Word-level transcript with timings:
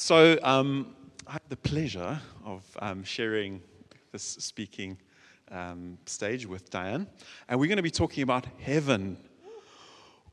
So, 0.00 0.38
um, 0.44 0.94
I 1.26 1.32
have 1.32 1.48
the 1.48 1.56
pleasure 1.56 2.20
of 2.44 2.62
um, 2.78 3.02
sharing 3.02 3.60
this 4.12 4.22
speaking 4.22 4.96
um, 5.50 5.98
stage 6.06 6.46
with 6.46 6.70
Diane, 6.70 7.08
and 7.48 7.58
we're 7.58 7.66
going 7.66 7.78
to 7.78 7.82
be 7.82 7.90
talking 7.90 8.22
about 8.22 8.46
heaven. 8.60 9.16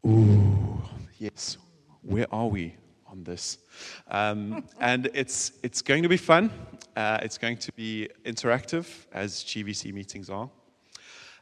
Ooh, 0.05 0.83
yes. 1.17 1.57
Where 2.03 2.27
are 2.31 2.45
we 2.45 2.75
on 3.07 3.23
this? 3.23 3.57
Um, 4.07 4.65
and 4.79 5.09
it's 5.15 5.53
it's 5.63 5.81
going 5.81 6.03
to 6.03 6.09
be 6.09 6.17
fun. 6.17 6.51
Uh, 6.95 7.17
it's 7.23 7.39
going 7.39 7.57
to 7.57 7.71
be 7.71 8.07
interactive, 8.23 8.85
as 9.13 9.43
GVC 9.43 9.91
meetings 9.91 10.29
are. 10.29 10.47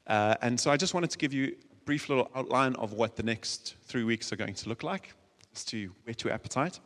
Uh, 0.07 0.35
and 0.41 0.57
so, 0.57 0.71
I 0.71 0.77
just 0.77 0.93
wanted 0.93 1.09
to 1.09 1.17
give 1.17 1.33
you 1.33 1.47
a 1.73 1.75
brief 1.83 2.07
little 2.07 2.31
outline 2.33 2.75
of 2.75 2.93
what 2.93 3.17
the 3.17 3.23
next 3.23 3.75
three 3.83 4.05
weeks 4.05 4.31
are 4.31 4.37
going 4.37 4.53
to 4.53 4.69
look 4.69 4.81
like, 4.81 5.13
as 5.53 5.65
to 5.65 5.91
whet 6.05 6.23
your 6.23 6.31
appetite. 6.31 6.79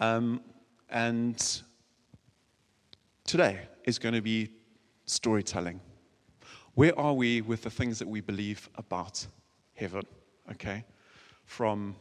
Um, 0.00 0.40
and 0.90 1.62
today 3.24 3.60
is 3.84 3.98
going 3.98 4.14
to 4.14 4.22
be 4.22 4.50
storytelling. 5.06 5.80
Where 6.74 6.98
are 6.98 7.14
we 7.14 7.40
with 7.40 7.62
the 7.62 7.70
things 7.70 7.98
that 8.00 8.08
we 8.08 8.20
believe 8.20 8.68
about 8.74 9.24
heaven? 9.74 10.02
Okay? 10.50 10.84
From 11.44 11.94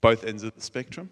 both 0.00 0.24
ends 0.24 0.42
of 0.42 0.54
the 0.54 0.60
spectrum. 0.60 1.08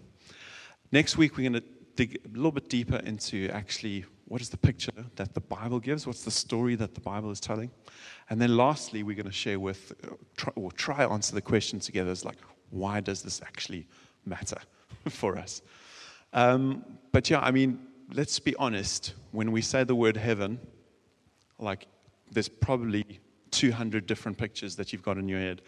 Next 0.91 1.17
week, 1.17 1.37
we're 1.37 1.49
going 1.49 1.63
to 1.63 1.69
dig 1.95 2.21
a 2.25 2.37
little 2.37 2.51
bit 2.51 2.69
deeper 2.69 2.97
into 2.97 3.49
actually 3.51 4.05
what 4.27 4.41
is 4.41 4.49
the 4.49 4.57
picture 4.57 4.93
that 5.17 5.35
the 5.35 5.41
Bible 5.41 5.81
gives? 5.81 6.07
What's 6.07 6.25
the 6.25 6.31
story 6.31 6.75
that 6.77 6.95
the 6.95 7.01
Bible 7.01 7.31
is 7.31 7.41
telling? 7.41 7.71
And 8.31 8.41
then 8.41 8.57
lastly, 8.57 9.03
we're 9.03 9.17
going 9.17 9.27
to 9.27 9.33
share 9.33 9.61
with, 9.61 9.93
try, 10.37 10.53
or 10.57 10.73
try 10.73 11.05
answer 11.05 11.35
the 11.35 11.43
question 11.43 11.81
together 11.81 12.11
is 12.11 12.25
like, 12.25 12.39
why 12.71 13.01
does 13.01 13.23
this 13.23 13.43
actually 13.43 13.87
matter 14.25 14.59
for 15.09 15.37
us? 15.37 15.63
Um, 16.33 16.85
but 17.13 17.29
yeah, 17.31 17.41
I 17.41 17.51
mean, 17.51 17.79
let's 18.13 18.39
be 18.39 18.55
honest. 18.57 19.15
When 19.33 19.53
we 19.53 19.63
say 19.63 19.85
the 19.85 19.95
word 19.95 20.17
heaven, 20.17 20.59
like 21.59 21.87
there's 22.31 22.49
probably 22.49 23.21
200 23.51 24.07
different 24.07 24.39
pictures 24.39 24.77
that 24.77 24.93
you've 24.93 25.03
got 25.03 25.19
in 25.19 25.29
your 25.29 25.41
head 25.41 25.63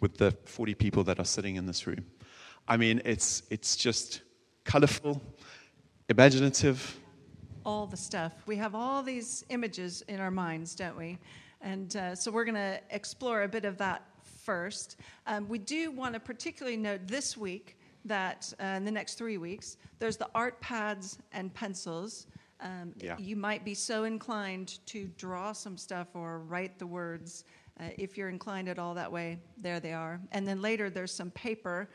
with 0.00 0.16
the 0.16 0.32
40 0.44 0.74
people 0.74 1.04
that 1.04 1.18
are 1.18 1.24
sitting 1.24 1.56
in 1.56 1.66
this 1.66 1.86
room. 1.86 2.04
I 2.68 2.76
mean, 2.76 3.00
it's, 3.04 3.42
it's 3.50 3.76
just 3.76 4.22
colorful, 4.64 5.22
imaginative. 6.08 6.98
All 7.64 7.86
the 7.86 7.96
stuff. 7.96 8.32
We 8.46 8.56
have 8.56 8.74
all 8.74 9.02
these 9.02 9.44
images 9.48 10.02
in 10.08 10.20
our 10.20 10.30
minds, 10.30 10.74
don't 10.74 10.96
we? 10.96 11.18
And 11.60 11.96
uh, 11.96 12.14
so 12.14 12.30
we're 12.30 12.44
going 12.44 12.54
to 12.54 12.80
explore 12.90 13.42
a 13.42 13.48
bit 13.48 13.64
of 13.64 13.78
that 13.78 14.02
first. 14.22 14.96
Um, 15.26 15.48
we 15.48 15.58
do 15.58 15.90
want 15.90 16.14
to 16.14 16.20
particularly 16.20 16.76
note 16.76 17.06
this 17.06 17.36
week 17.36 17.76
that 18.08 18.52
uh, 18.60 18.64
in 18.64 18.84
the 18.84 18.90
next 18.90 19.14
three 19.14 19.36
weeks, 19.38 19.76
there's 19.98 20.16
the 20.16 20.28
art 20.34 20.60
pads 20.60 21.18
and 21.32 21.52
pencils. 21.52 22.26
Um, 22.60 22.92
Yeah. 22.96 23.16
You 23.18 23.36
might 23.36 23.64
be 23.64 23.74
so 23.74 24.04
inclined 24.04 24.78
to 24.86 25.08
draw 25.16 25.52
some 25.52 25.76
stuff 25.76 26.08
or 26.14 26.40
write 26.40 26.78
the 26.78 26.86
words. 26.86 27.44
Uh, 27.78 27.84
if 27.98 28.16
you're 28.16 28.30
inclined 28.30 28.68
at 28.68 28.78
all 28.78 28.94
that 28.94 29.10
way, 29.10 29.38
there 29.58 29.80
they 29.80 29.92
are. 29.92 30.20
And 30.32 30.46
then 30.48 30.62
later, 30.62 30.88
there's 30.88 31.12
some 31.12 31.30
paper 31.32 31.88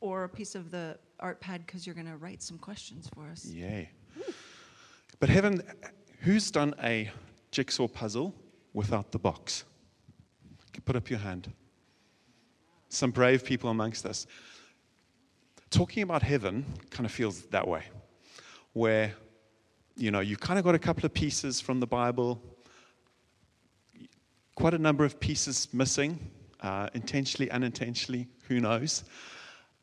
or 0.00 0.24
a 0.24 0.28
piece 0.28 0.54
of 0.54 0.70
the 0.70 0.98
art 1.20 1.40
pad 1.40 1.66
because 1.66 1.86
you're 1.86 1.94
going 1.94 2.06
to 2.06 2.16
write 2.16 2.42
some 2.42 2.58
questions 2.58 3.08
for 3.14 3.28
us. 3.28 3.44
Yay. 3.44 3.90
But 5.20 5.28
heaven, 5.28 5.62
who's 6.20 6.50
done 6.50 6.74
a 6.82 7.10
jigsaw 7.50 7.88
puzzle 7.88 8.34
without 8.72 9.10
the 9.10 9.18
box? 9.18 9.64
Put 10.84 10.96
up 10.96 11.10
your 11.10 11.18
hand. 11.18 11.52
Some 12.88 13.10
brave 13.10 13.44
people 13.44 13.68
amongst 13.68 14.06
us. 14.06 14.26
Talking 15.70 16.02
about 16.02 16.22
heaven 16.22 16.64
kind 16.90 17.04
of 17.04 17.12
feels 17.12 17.42
that 17.46 17.66
way, 17.68 17.82
where, 18.72 19.14
you 19.96 20.10
know, 20.10 20.20
you've 20.20 20.40
kind 20.40 20.58
of 20.58 20.64
got 20.64 20.74
a 20.74 20.78
couple 20.78 21.04
of 21.04 21.12
pieces 21.12 21.60
from 21.60 21.80
the 21.80 21.86
Bible, 21.86 22.40
quite 24.54 24.74
a 24.74 24.78
number 24.78 25.04
of 25.04 25.20
pieces 25.20 25.68
missing, 25.72 26.18
uh, 26.60 26.88
intentionally, 26.94 27.50
unintentionally, 27.50 28.28
who 28.48 28.60
knows. 28.60 29.04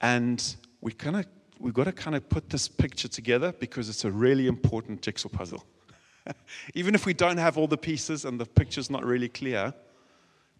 And 0.02 0.56
we 0.82 0.92
kind 0.92 1.18
of 1.18 1.26
we've 1.60 1.74
got 1.74 1.86
to 1.86 1.92
kind 1.92 2.16
of 2.16 2.28
put 2.30 2.50
this 2.50 2.68
picture 2.68 3.08
together 3.08 3.54
because 3.54 3.88
it's 3.88 4.06
a 4.06 4.12
really 4.12 4.48
important 4.48 5.02
jigsaw 5.02 5.30
puzzle. 5.30 5.64
Even 6.74 6.96
if 6.96 7.06
we 7.06 7.14
don't 7.14 7.38
have 7.38 7.58
all 7.58 7.68
the 7.68 7.78
pieces 7.78 8.26
and 8.26 8.40
the 8.40 8.46
picture's 8.46 8.90
not 8.90 9.06
really 9.06 9.30
clear, 9.30 9.74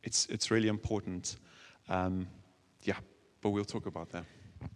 it's 0.04 0.28
it's 0.28 0.52
really 0.52 0.68
important. 0.68 1.38
Um, 1.90 2.28
yeah, 2.84 2.98
but 3.42 3.50
we'll 3.50 3.66
talk 3.66 3.86
about 3.86 4.12
that. 4.12 4.26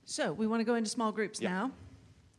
So 0.06 0.34
we 0.34 0.48
want 0.48 0.60
to 0.62 0.66
go 0.66 0.76
into 0.76 0.90
small 0.90 1.12
groups 1.12 1.40
Yeah. 1.40 1.50
now. 1.50 1.72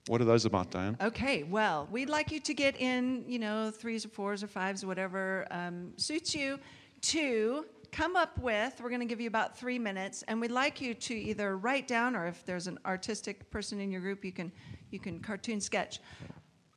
What 0.07 0.21
are 0.21 0.25
those 0.25 0.45
about, 0.45 0.71
Diane? 0.71 0.97
Okay, 1.01 1.45
well, 1.45 1.87
we'd 1.91 2.09
like 2.09 2.33
you 2.33 2.41
to 2.41 2.55
get 2.55 2.81
in, 2.81 3.25
you 3.29 3.39
know, 3.39 3.71
threes 3.71 4.05
or 4.05 4.09
fours 4.09 4.43
or 4.43 4.49
fives 4.49 4.83
or 4.83 4.87
whatever 4.87 5.47
um, 5.51 5.93
suits 5.97 6.35
you 6.35 6.59
to 7.03 7.65
come 7.93 8.17
up 8.17 8.37
with. 8.39 8.81
We're 8.83 8.89
going 8.89 9.01
to 9.03 9.07
give 9.07 9.21
you 9.21 9.29
about 9.29 9.57
three 9.57 9.79
minutes, 9.79 10.25
and 10.27 10.41
we'd 10.41 10.51
like 10.51 10.81
you 10.81 10.95
to 10.95 11.15
either 11.15 11.57
write 11.57 11.87
down, 11.87 12.17
or 12.17 12.27
if 12.27 12.45
there's 12.45 12.67
an 12.67 12.79
artistic 12.87 13.51
person 13.51 13.81
in 13.81 13.91
your 13.91 14.01
group, 14.01 14.25
you 14.25 14.33
can 14.33 14.51
you 14.91 14.99
can 14.99 15.21
cartoon 15.21 15.61
sketch. 15.61 16.01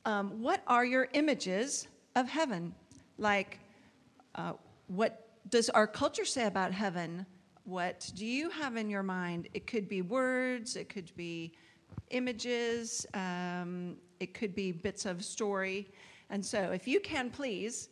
Um, 0.04 0.40
what 0.40 0.62
are 0.66 0.84
your 0.84 1.08
images 1.14 1.88
of 2.14 2.28
heaven? 2.28 2.74
Like, 3.18 3.58
uh, 4.34 4.52
what 4.86 5.28
does 5.48 5.70
our 5.70 5.86
culture 5.86 6.24
say 6.24 6.46
about 6.46 6.72
heaven? 6.72 7.26
What 7.64 8.10
do 8.14 8.26
you 8.26 8.50
have 8.50 8.76
in 8.76 8.90
your 8.90 9.02
mind? 9.02 9.48
It 9.54 9.66
could 9.66 9.88
be 9.88 10.02
words, 10.02 10.76
it 10.76 10.90
could 10.90 11.10
be 11.16 11.52
images, 12.10 13.06
um, 13.14 13.96
it 14.20 14.34
could 14.34 14.54
be 14.54 14.70
bits 14.70 15.06
of 15.06 15.24
story. 15.24 15.90
And 16.28 16.44
so, 16.44 16.72
if 16.72 16.86
you 16.86 17.00
can 17.00 17.30
please 17.30 17.88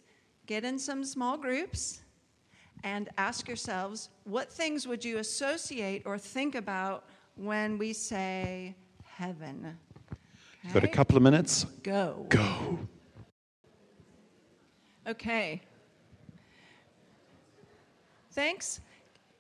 get 0.47 0.65
in 0.65 0.79
some 0.79 1.05
small 1.05 1.39
groups 1.39 2.03
and 2.85 3.09
ask 3.17 3.49
yourselves 3.49 4.11
what 4.25 4.53
things 4.53 4.87
would 4.87 5.05
you 5.05 5.19
associate 5.19 6.03
or 6.05 6.19
think 6.19 6.55
about 6.55 7.05
when 7.37 7.79
we 7.79 7.95
say 7.95 8.77
heaven? 9.05 9.79
You've 10.63 10.75
got 10.75 10.85
a 10.85 10.89
couple 10.89 11.17
of 11.17 11.23
minutes. 11.23 11.65
Go. 11.83 12.27
Go. 12.29 12.79
Okay. 15.07 15.63
Thanks. 18.33 18.81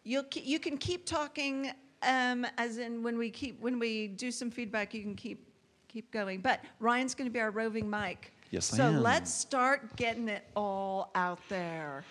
You'll, 0.04 0.24
you 0.34 0.58
can 0.58 0.76
keep 0.78 1.06
talking, 1.06 1.70
um, 2.02 2.46
as 2.58 2.78
in 2.78 3.02
when 3.02 3.16
we 3.16 3.30
keep 3.30 3.60
when 3.60 3.78
we 3.78 4.08
do 4.08 4.30
some 4.30 4.50
feedback, 4.50 4.94
you 4.94 5.02
can 5.02 5.14
keep 5.14 5.46
keep 5.88 6.10
going. 6.10 6.40
But 6.40 6.60
Ryan's 6.80 7.14
going 7.14 7.28
to 7.28 7.32
be 7.32 7.40
our 7.40 7.50
roving 7.50 7.88
mic. 7.88 8.32
Yes, 8.50 8.72
I 8.74 8.76
so 8.76 8.82
am. 8.84 9.02
let's 9.02 9.32
start 9.32 9.96
getting 9.96 10.28
it 10.28 10.44
all 10.54 11.10
out 11.14 11.38
there. 11.48 12.04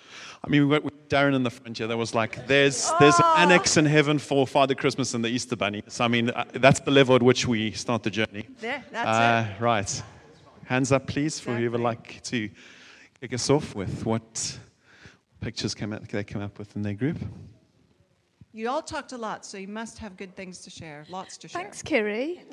I 0.43 0.49
mean, 0.49 0.67
we 0.67 0.79
got 0.79 0.91
Darren 1.07 1.35
in 1.35 1.43
the 1.43 1.51
front 1.51 1.77
here. 1.77 1.85
That 1.87 1.97
was 1.97 2.15
like, 2.15 2.47
there's 2.47 2.91
there's 2.99 3.19
an 3.19 3.25
annex 3.37 3.77
in 3.77 3.85
heaven 3.85 4.17
for 4.17 4.47
Father 4.47 4.73
Christmas 4.73 5.13
and 5.13 5.23
the 5.23 5.29
Easter 5.29 5.55
Bunny. 5.55 5.83
So 5.87 6.03
I 6.05 6.07
mean, 6.07 6.29
uh, 6.31 6.45
that's 6.53 6.79
the 6.79 6.91
level 6.91 7.15
at 7.15 7.21
which 7.21 7.47
we 7.47 7.71
start 7.71 8.03
the 8.03 8.09
journey. 8.09 8.47
There, 8.59 8.83
that's 8.91 9.07
Uh, 9.07 9.53
right. 9.59 10.03
Hands 10.65 10.91
up, 10.91 11.05
please, 11.05 11.39
for 11.39 11.53
whoever 11.53 11.71
would 11.73 11.81
like 11.81 12.23
to 12.23 12.49
kick 13.19 13.33
us 13.33 13.49
off 13.49 13.75
with 13.75 14.05
what 14.05 14.57
pictures 15.41 15.75
came 15.75 15.91
up, 15.91 16.07
they 16.07 16.23
came 16.23 16.41
up 16.41 16.57
with 16.57 16.75
in 16.75 16.81
their 16.81 16.93
group. 16.93 17.17
It. 18.53 18.57
You 18.57 18.69
all 18.69 18.81
talked 18.81 19.11
a 19.11 19.17
lot, 19.17 19.45
so 19.45 19.57
you 19.57 19.67
must 19.67 19.97
have 19.99 20.17
good 20.17 20.35
things 20.35 20.59
to 20.61 20.69
share. 20.69 21.05
Lots 21.09 21.37
to 21.37 21.47
share. 21.47 21.61
Thanks, 21.61 21.81
Kiri. 21.81 22.43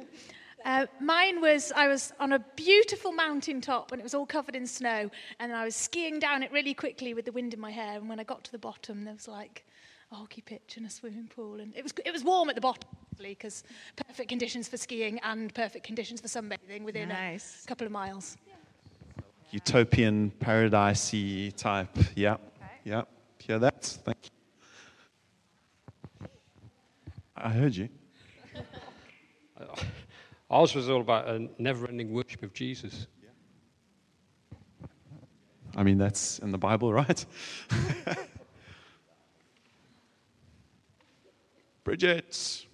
Uh, 0.65 0.87
mine 1.01 1.41
was 1.41 1.73
I 1.77 1.87
was 1.87 2.13
on 2.19 2.33
a 2.33 2.41
beautiful 2.57 3.13
mountain 3.13 3.61
top 3.61 3.93
and 3.93 4.01
it 4.01 4.03
was 4.03 4.15
all 4.15 4.27
covered 4.27 4.57
in 4.57 4.67
snow, 4.67 5.11
and 5.39 5.53
I 5.53 5.65
was 5.65 5.77
skiing 5.77 6.19
down 6.19 6.43
it 6.43 6.51
really 6.53 6.75
quickly 6.75 7.15
with 7.15 7.25
the 7.25 7.33
wind 7.33 7.55
in 7.55 7.61
my 7.61 7.71
hair. 7.71 7.97
And 7.99 8.09
when 8.09 8.19
I 8.19 8.25
got 8.25 8.43
to 8.45 8.53
the 8.53 8.59
bottom, 8.59 9.05
there 9.05 9.15
was 9.15 9.29
like 9.29 9.65
a 10.11 10.17
hockey 10.17 10.41
pitch 10.41 10.75
and 10.77 10.85
a 10.87 10.91
swimming 10.91 11.31
pool, 11.35 11.61
and 11.61 11.75
it 11.77 11.83
was 11.83 11.93
it 12.05 12.13
was 12.13 12.25
warm 12.25 12.49
at 12.49 12.55
the 12.57 12.61
bottom 12.61 12.89
because 13.19 13.65
perfect 13.97 14.29
conditions 14.29 14.69
for 14.69 14.77
skiing 14.77 15.19
and 15.23 15.53
perfect 15.55 15.85
conditions 15.85 16.21
for 16.21 16.29
sunbathing 16.29 16.83
within 16.85 17.09
Nice. 17.09 17.65
a 17.65 17.67
couple 17.69 17.87
of 17.87 17.93
miles. 17.93 18.37
Utopian, 19.51 20.31
paradisey 20.41 21.55
type. 21.57 21.97
Yeah. 22.15 22.37
Yeah. 22.85 23.03
Hear 23.39 23.59
that? 23.59 23.85
Thank 23.85 24.19
you. 24.25 24.38
I 27.41 27.51
heard 27.51 27.77
you. 27.77 27.89
Ours 30.51 30.75
was 30.75 30.89
all 30.89 31.01
about 31.01 31.29
a 31.29 31.49
never-ending 31.59 32.13
worship 32.13 32.43
of 32.43 32.53
Jesus. 32.53 33.07
I 35.77 35.83
mean, 35.83 35.99
that's 35.99 36.39
in 36.41 36.51
the 36.51 36.59
Bible, 36.59 36.93
right? 36.95 37.25
Bridget. 41.85 42.67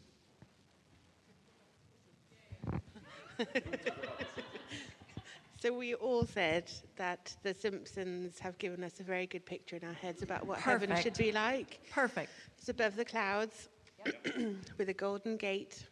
So 5.59 5.73
we 5.73 5.95
all 5.95 6.27
said 6.27 6.71
that 6.97 7.35
The 7.43 7.55
Simpsons 7.55 8.39
have 8.39 8.59
given 8.59 8.85
us 8.85 9.01
a 9.01 9.03
very 9.03 9.27
good 9.27 9.47
picture 9.47 9.77
in 9.77 9.85
our 9.89 9.95
heads 9.95 10.23
about 10.23 10.47
what 10.47 10.59
heaven 10.59 10.95
should 10.97 11.17
be 11.17 11.33
like. 11.33 11.81
Perfect. 11.91 12.31
It's 12.59 12.69
above 12.69 12.97
the 12.97 13.05
clouds 13.05 13.69
with 14.79 14.89
a 14.89 14.95
golden 14.95 15.37
gate 15.37 15.85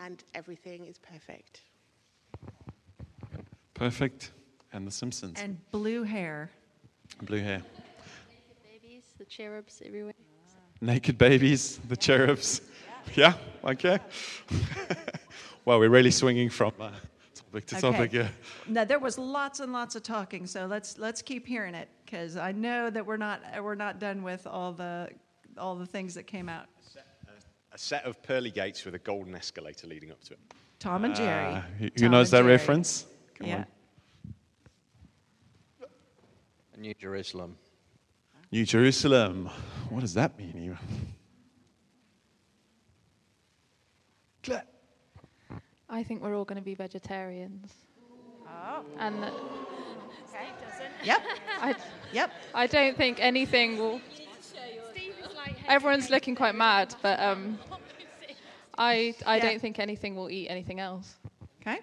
and 0.00 0.24
everything 0.34 0.86
is 0.86 0.98
perfect. 0.98 1.62
Perfect. 3.74 4.32
And 4.72 4.86
The 4.86 4.90
Simpsons. 4.90 5.38
And 5.40 5.58
blue 5.70 6.02
hair. 6.02 6.50
Blue 7.22 7.40
hair. 7.40 7.62
Naked 8.30 8.56
babies, 8.62 9.04
the 9.18 9.24
cherubs 9.24 9.82
everywhere. 9.84 10.14
Naked 10.80 11.18
babies, 11.18 11.78
the 11.88 11.96
cherubs. 11.96 12.60
Yeah, 13.16 13.34
okay. 13.64 13.98
well, 15.64 15.80
we're 15.80 15.88
really 15.88 16.12
swinging 16.12 16.48
from 16.48 16.72
uh, 16.80 16.92
topic 17.34 17.66
to 17.66 17.80
topic 17.80 18.00
Okay. 18.00 18.18
here. 18.18 18.30
Now 18.68 18.84
there 18.84 19.00
was 19.00 19.18
lots 19.18 19.58
and 19.58 19.72
lots 19.72 19.96
of 19.96 20.04
talking, 20.04 20.46
so 20.46 20.66
let's 20.66 20.98
let's 20.98 21.20
keep 21.20 21.44
hearing 21.44 21.74
it 21.74 21.88
because 22.04 22.36
I 22.36 22.52
know 22.52 22.90
that 22.90 23.04
we're 23.04 23.16
not 23.16 23.40
we're 23.60 23.74
not 23.74 23.98
done 23.98 24.22
with 24.22 24.46
all 24.46 24.72
the 24.72 25.08
all 25.58 25.74
the 25.74 25.84
things 25.84 26.14
that 26.14 26.28
came 26.28 26.48
out. 26.48 26.66
A 27.74 27.78
set 27.78 28.04
of 28.04 28.22
pearly 28.22 28.50
gates 28.50 28.84
with 28.84 28.94
a 28.94 28.98
golden 28.98 29.34
escalator 29.34 29.86
leading 29.86 30.10
up 30.10 30.22
to 30.24 30.34
it. 30.34 30.38
Tom 30.78 31.04
and 31.04 31.14
Jerry. 31.14 31.54
Uh, 31.54 31.60
who 31.78 31.84
who 31.84 31.90
Tom 31.90 32.10
knows 32.10 32.30
that 32.30 32.38
Jerry. 32.40 32.50
reference? 32.52 33.06
Come 33.34 33.46
yeah. 33.46 33.56
on. 33.56 33.66
New 36.78 36.94
Jerusalem. 36.94 37.56
New 38.50 38.66
Jerusalem. 38.66 39.48
What 39.88 40.00
does 40.00 40.14
that 40.14 40.36
mean? 40.38 40.54
even? 40.56 40.78
Claire. 44.42 44.64
I 45.88 46.02
think 46.02 46.22
we're 46.22 46.36
all 46.36 46.44
going 46.44 46.56
to 46.56 46.64
be 46.64 46.74
vegetarians. 46.74 47.72
Oh. 48.48 48.84
And 48.98 49.22
that- 49.22 49.32
Yep. 51.04 51.22
I, 51.60 51.74
Yep. 52.12 52.30
I 52.54 52.66
don't 52.66 52.96
think 52.96 53.18
anything 53.20 53.78
will. 53.78 54.00
Everyone's 55.68 56.10
looking 56.10 56.34
quite 56.34 56.54
mad, 56.54 56.94
but 57.02 57.20
um, 57.20 57.58
I, 58.78 59.14
I 59.26 59.38
don't 59.38 59.60
think 59.60 59.78
anything 59.78 60.16
will 60.16 60.30
eat 60.30 60.48
anything 60.48 60.80
else. 60.80 61.16
Okay. 61.60 61.80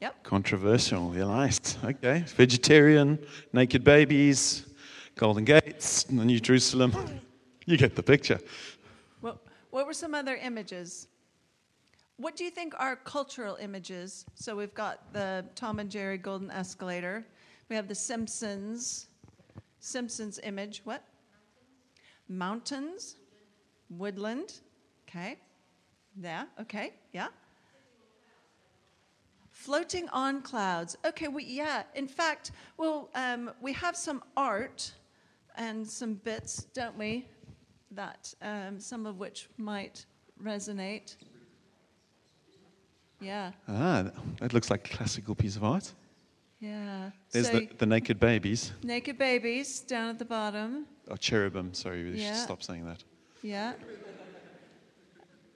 Yep. 0.00 0.22
Controversial, 0.22 1.14
yeah, 1.14 1.24
nice. 1.24 1.76
Okay. 1.84 2.24
Vegetarian, 2.26 3.18
naked 3.52 3.84
babies, 3.84 4.66
Golden 5.16 5.44
Gates, 5.44 6.04
the 6.04 6.24
New 6.24 6.40
Jerusalem. 6.40 6.92
You 7.66 7.76
get 7.76 7.94
the 7.94 8.02
picture. 8.02 8.40
What 9.20 9.38
what 9.70 9.86
were 9.86 9.92
some 9.92 10.12
other 10.12 10.34
images? 10.34 11.06
What 12.16 12.34
do 12.34 12.42
you 12.42 12.50
think 12.50 12.74
are 12.78 12.96
cultural 12.96 13.56
images? 13.60 14.24
So 14.34 14.56
we've 14.56 14.74
got 14.74 15.12
the 15.12 15.44
Tom 15.54 15.78
and 15.78 15.88
Jerry 15.88 16.18
golden 16.18 16.50
escalator. 16.50 17.24
We 17.68 17.76
have 17.76 17.86
the 17.86 17.94
Simpsons. 17.94 19.06
Simpsons 19.78 20.40
image. 20.42 20.80
What? 20.82 21.04
Mountains. 22.30 23.16
Woodland. 23.90 24.60
Okay. 25.08 25.36
Yeah. 26.18 26.44
Okay. 26.60 26.92
Yeah. 27.12 27.28
Floating 29.50 30.08
on 30.10 30.40
clouds. 30.40 30.96
Okay. 31.04 31.28
We 31.28 31.44
yeah. 31.44 31.82
In 31.94 32.06
fact, 32.06 32.52
well, 32.78 33.10
um, 33.14 33.50
we 33.60 33.72
have 33.72 33.96
some 33.96 34.22
art 34.36 34.92
and 35.56 35.86
some 35.86 36.14
bits, 36.14 36.64
don't 36.72 36.96
we? 36.96 37.26
That 37.90 38.32
um, 38.40 38.78
some 38.78 39.06
of 39.06 39.18
which 39.18 39.48
might 39.58 40.06
resonate. 40.42 41.16
Yeah. 43.20 43.50
Ah, 43.68 44.04
that 44.38 44.54
looks 44.54 44.70
like 44.70 44.88
a 44.92 44.96
classical 44.96 45.34
piece 45.34 45.56
of 45.56 45.64
art. 45.64 45.92
Yeah. 46.60 47.10
There's 47.32 47.46
so 47.50 47.58
the, 47.58 47.68
the 47.78 47.86
naked 47.86 48.20
babies. 48.20 48.72
naked 48.82 49.18
babies 49.18 49.80
down 49.80 50.10
at 50.10 50.18
the 50.18 50.24
bottom. 50.24 50.86
Oh, 51.10 51.16
cherubim, 51.16 51.74
sorry, 51.74 52.04
we 52.04 52.10
Yeah. 52.22 52.34
should 52.34 52.42
stop 52.44 52.62
saying 52.62 52.86
that. 52.86 53.02
Yeah. 53.42 53.72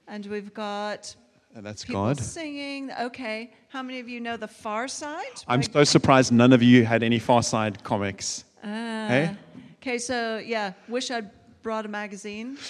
And 0.08 0.26
we've 0.26 0.52
got 0.52 1.14
And 1.54 1.64
that's 1.64 1.84
people 1.84 2.02
God. 2.06 2.18
singing. 2.18 2.90
Okay. 2.92 3.52
How 3.68 3.82
many 3.82 4.00
of 4.00 4.08
you 4.08 4.20
know 4.20 4.36
the 4.36 4.48
Far 4.48 4.88
Side? 4.88 5.42
I'm 5.46 5.62
so 5.62 5.84
surprised 5.84 6.32
none 6.32 6.52
of 6.52 6.62
you 6.62 6.84
had 6.84 7.02
any 7.04 7.18
Far 7.20 7.42
Side 7.42 7.84
comics. 7.84 8.44
Ah. 8.64 8.66
Hey? 9.08 9.36
Okay, 9.80 9.98
so 9.98 10.38
yeah, 10.38 10.72
wish 10.88 11.10
I'd 11.10 11.30
brought 11.62 11.86
a 11.86 11.88
magazine. 11.88 12.58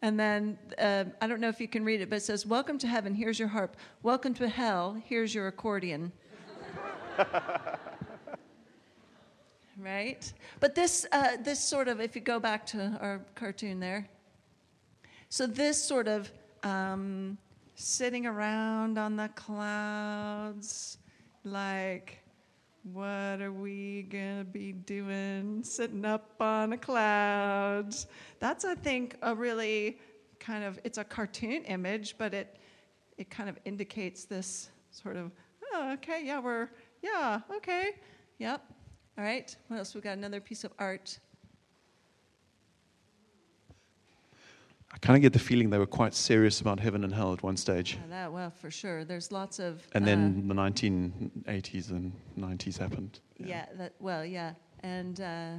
And 0.00 0.16
then 0.18 0.56
uh, 0.78 1.06
I 1.20 1.26
don't 1.26 1.40
know 1.40 1.48
if 1.48 1.60
you 1.60 1.66
can 1.66 1.84
read 1.84 2.00
it, 2.00 2.08
but 2.08 2.16
it 2.16 2.22
says, 2.22 2.46
"Welcome 2.46 2.78
to 2.78 2.86
heaven. 2.86 3.16
Here's 3.16 3.36
your 3.36 3.48
harp. 3.48 3.76
Welcome 4.04 4.32
to 4.34 4.48
hell. 4.48 4.96
Here's 5.04 5.34
your 5.34 5.48
accordion." 5.48 6.12
right. 9.78 10.32
But 10.60 10.74
this, 10.74 11.06
uh, 11.12 11.36
this 11.42 11.60
sort 11.60 11.88
of, 11.88 12.00
if 12.00 12.14
you 12.14 12.20
go 12.20 12.38
back 12.38 12.66
to 12.66 12.98
our 13.00 13.20
cartoon 13.34 13.80
there, 13.80 14.08
so 15.28 15.46
this 15.46 15.82
sort 15.82 16.08
of 16.08 16.30
um, 16.62 17.38
sitting 17.74 18.26
around 18.26 18.98
on 18.98 19.16
the 19.16 19.28
clouds, 19.34 20.98
like, 21.44 22.18
what 22.92 23.42
are 23.42 23.52
we 23.52 24.02
gonna 24.02 24.44
be 24.44 24.72
doing 24.72 25.62
sitting 25.62 26.04
up 26.04 26.34
on 26.40 26.70
the 26.70 26.76
clouds? 26.76 28.06
That's, 28.40 28.64
I 28.64 28.74
think, 28.74 29.16
a 29.22 29.34
really 29.34 29.98
kind 30.40 30.64
of 30.64 30.78
it's 30.84 30.98
a 30.98 31.04
cartoon 31.04 31.64
image, 31.64 32.16
but 32.18 32.32
it 32.32 32.56
it 33.18 33.28
kind 33.30 33.48
of 33.48 33.58
indicates 33.64 34.24
this 34.24 34.70
sort 34.90 35.16
of 35.16 35.32
oh, 35.72 35.92
okay, 35.94 36.22
yeah, 36.24 36.38
we're 36.40 36.70
yeah, 37.02 37.40
okay, 37.56 37.90
yep. 38.38 38.62
All 39.18 39.24
right. 39.24 39.54
What 39.66 39.78
else? 39.78 39.96
We 39.96 40.00
got 40.00 40.16
another 40.16 40.40
piece 40.40 40.62
of 40.62 40.72
art. 40.78 41.18
I 44.92 44.98
kind 44.98 45.16
of 45.16 45.22
get 45.22 45.32
the 45.32 45.40
feeling 45.40 45.70
they 45.70 45.78
were 45.78 45.86
quite 45.86 46.14
serious 46.14 46.60
about 46.60 46.78
heaven 46.78 47.02
and 47.02 47.12
hell 47.12 47.32
at 47.32 47.42
one 47.42 47.56
stage. 47.56 47.98
Yeah, 48.00 48.06
that 48.10 48.32
well, 48.32 48.50
for 48.50 48.70
sure. 48.70 49.04
There's 49.04 49.32
lots 49.32 49.58
of 49.58 49.82
And 49.92 50.04
uh, 50.04 50.06
then 50.06 50.46
the 50.48 50.54
1980s 50.54 51.90
and 51.90 52.12
90s 52.38 52.78
happened. 52.78 53.18
Yeah, 53.38 53.66
that 53.76 53.94
well, 53.98 54.24
yeah, 54.24 54.52
and 54.84 55.20
uh, 55.20 55.50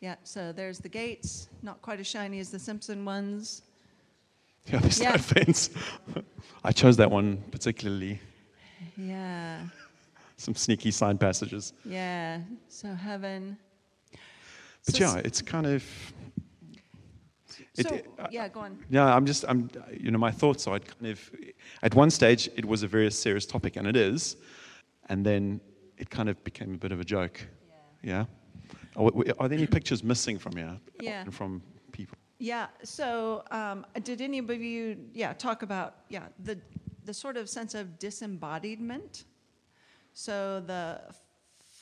yeah. 0.00 0.16
So 0.24 0.52
there's 0.52 0.78
the 0.80 0.88
gates, 0.88 1.48
not 1.62 1.80
quite 1.82 2.00
as 2.00 2.08
shiny 2.08 2.40
as 2.40 2.50
the 2.50 2.58
Simpson 2.58 3.04
ones. 3.04 3.62
Yeah, 4.66 4.80
there's 4.80 5.00
Yeah. 5.00 5.12
that 5.12 5.20
fence. 5.20 5.70
I 6.64 6.72
chose 6.72 6.96
that 6.96 7.10
one 7.10 7.38
particularly. 7.52 8.20
Yeah, 8.96 9.60
Some 10.36 10.54
sneaky 10.54 10.90
side 10.90 11.18
passages. 11.18 11.72
yeah. 11.84 12.40
So 12.68 12.92
heaven. 12.94 13.56
But 14.84 14.94
So 14.96 15.04
yeah, 15.04 15.22
it's 15.24 15.42
kind 15.42 15.66
of. 15.66 15.84
It, 17.78 17.88
So 17.88 18.00
uh, 18.18 18.26
yeah, 18.30 18.48
go 18.48 18.60
on. 18.60 18.78
yeah, 18.90 19.14
I'm 19.14 19.26
just, 19.26 19.44
I'm, 19.48 19.68
you 19.92 20.10
know, 20.10 20.18
my 20.18 20.30
thoughts 20.30 20.66
are, 20.66 20.74
I'd 20.76 20.86
kind 20.86 21.06
of, 21.12 21.30
at 21.82 21.94
one 21.94 22.10
stage, 22.10 22.48
it 22.56 22.64
was 22.64 22.82
a 22.82 22.88
very 22.88 23.10
serious 23.10 23.46
topic, 23.46 23.76
and 23.76 23.86
it 23.86 23.96
is, 23.96 24.36
and 25.08 25.24
then 25.24 25.60
it 25.98 26.08
kind 26.10 26.28
of 26.28 26.42
became 26.44 26.74
a 26.74 26.78
bit 26.78 26.92
of 26.92 27.00
a 27.00 27.04
joke. 27.04 27.40
Yeah. 28.02 28.24
Are, 28.96 29.10
are 29.38 29.48
there 29.48 29.58
any 29.58 29.66
pictures 29.66 30.02
missing 30.02 30.38
from 30.38 30.56
here? 30.56 30.78
Yeah. 31.00 31.22
And 31.22 31.34
from 31.34 31.62
people? 31.92 32.16
Yeah. 32.38 32.66
So 32.82 33.42
um, 33.50 33.84
did 34.02 34.20
any 34.20 34.38
of 34.38 34.50
you, 34.50 34.96
yeah, 35.14 35.32
talk 35.32 35.62
about 35.62 35.94
yeah 36.08 36.28
the 36.44 36.58
the 37.04 37.14
sort 37.14 37.36
of 37.36 37.48
sense 37.48 37.74
of 37.74 37.98
disembodiment? 37.98 39.24
So 40.18 40.62
the 40.66 40.98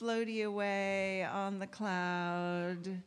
floaty 0.02 0.44
away 0.44 1.22
on 1.22 1.60
the 1.60 1.68
cloud, 1.68 3.00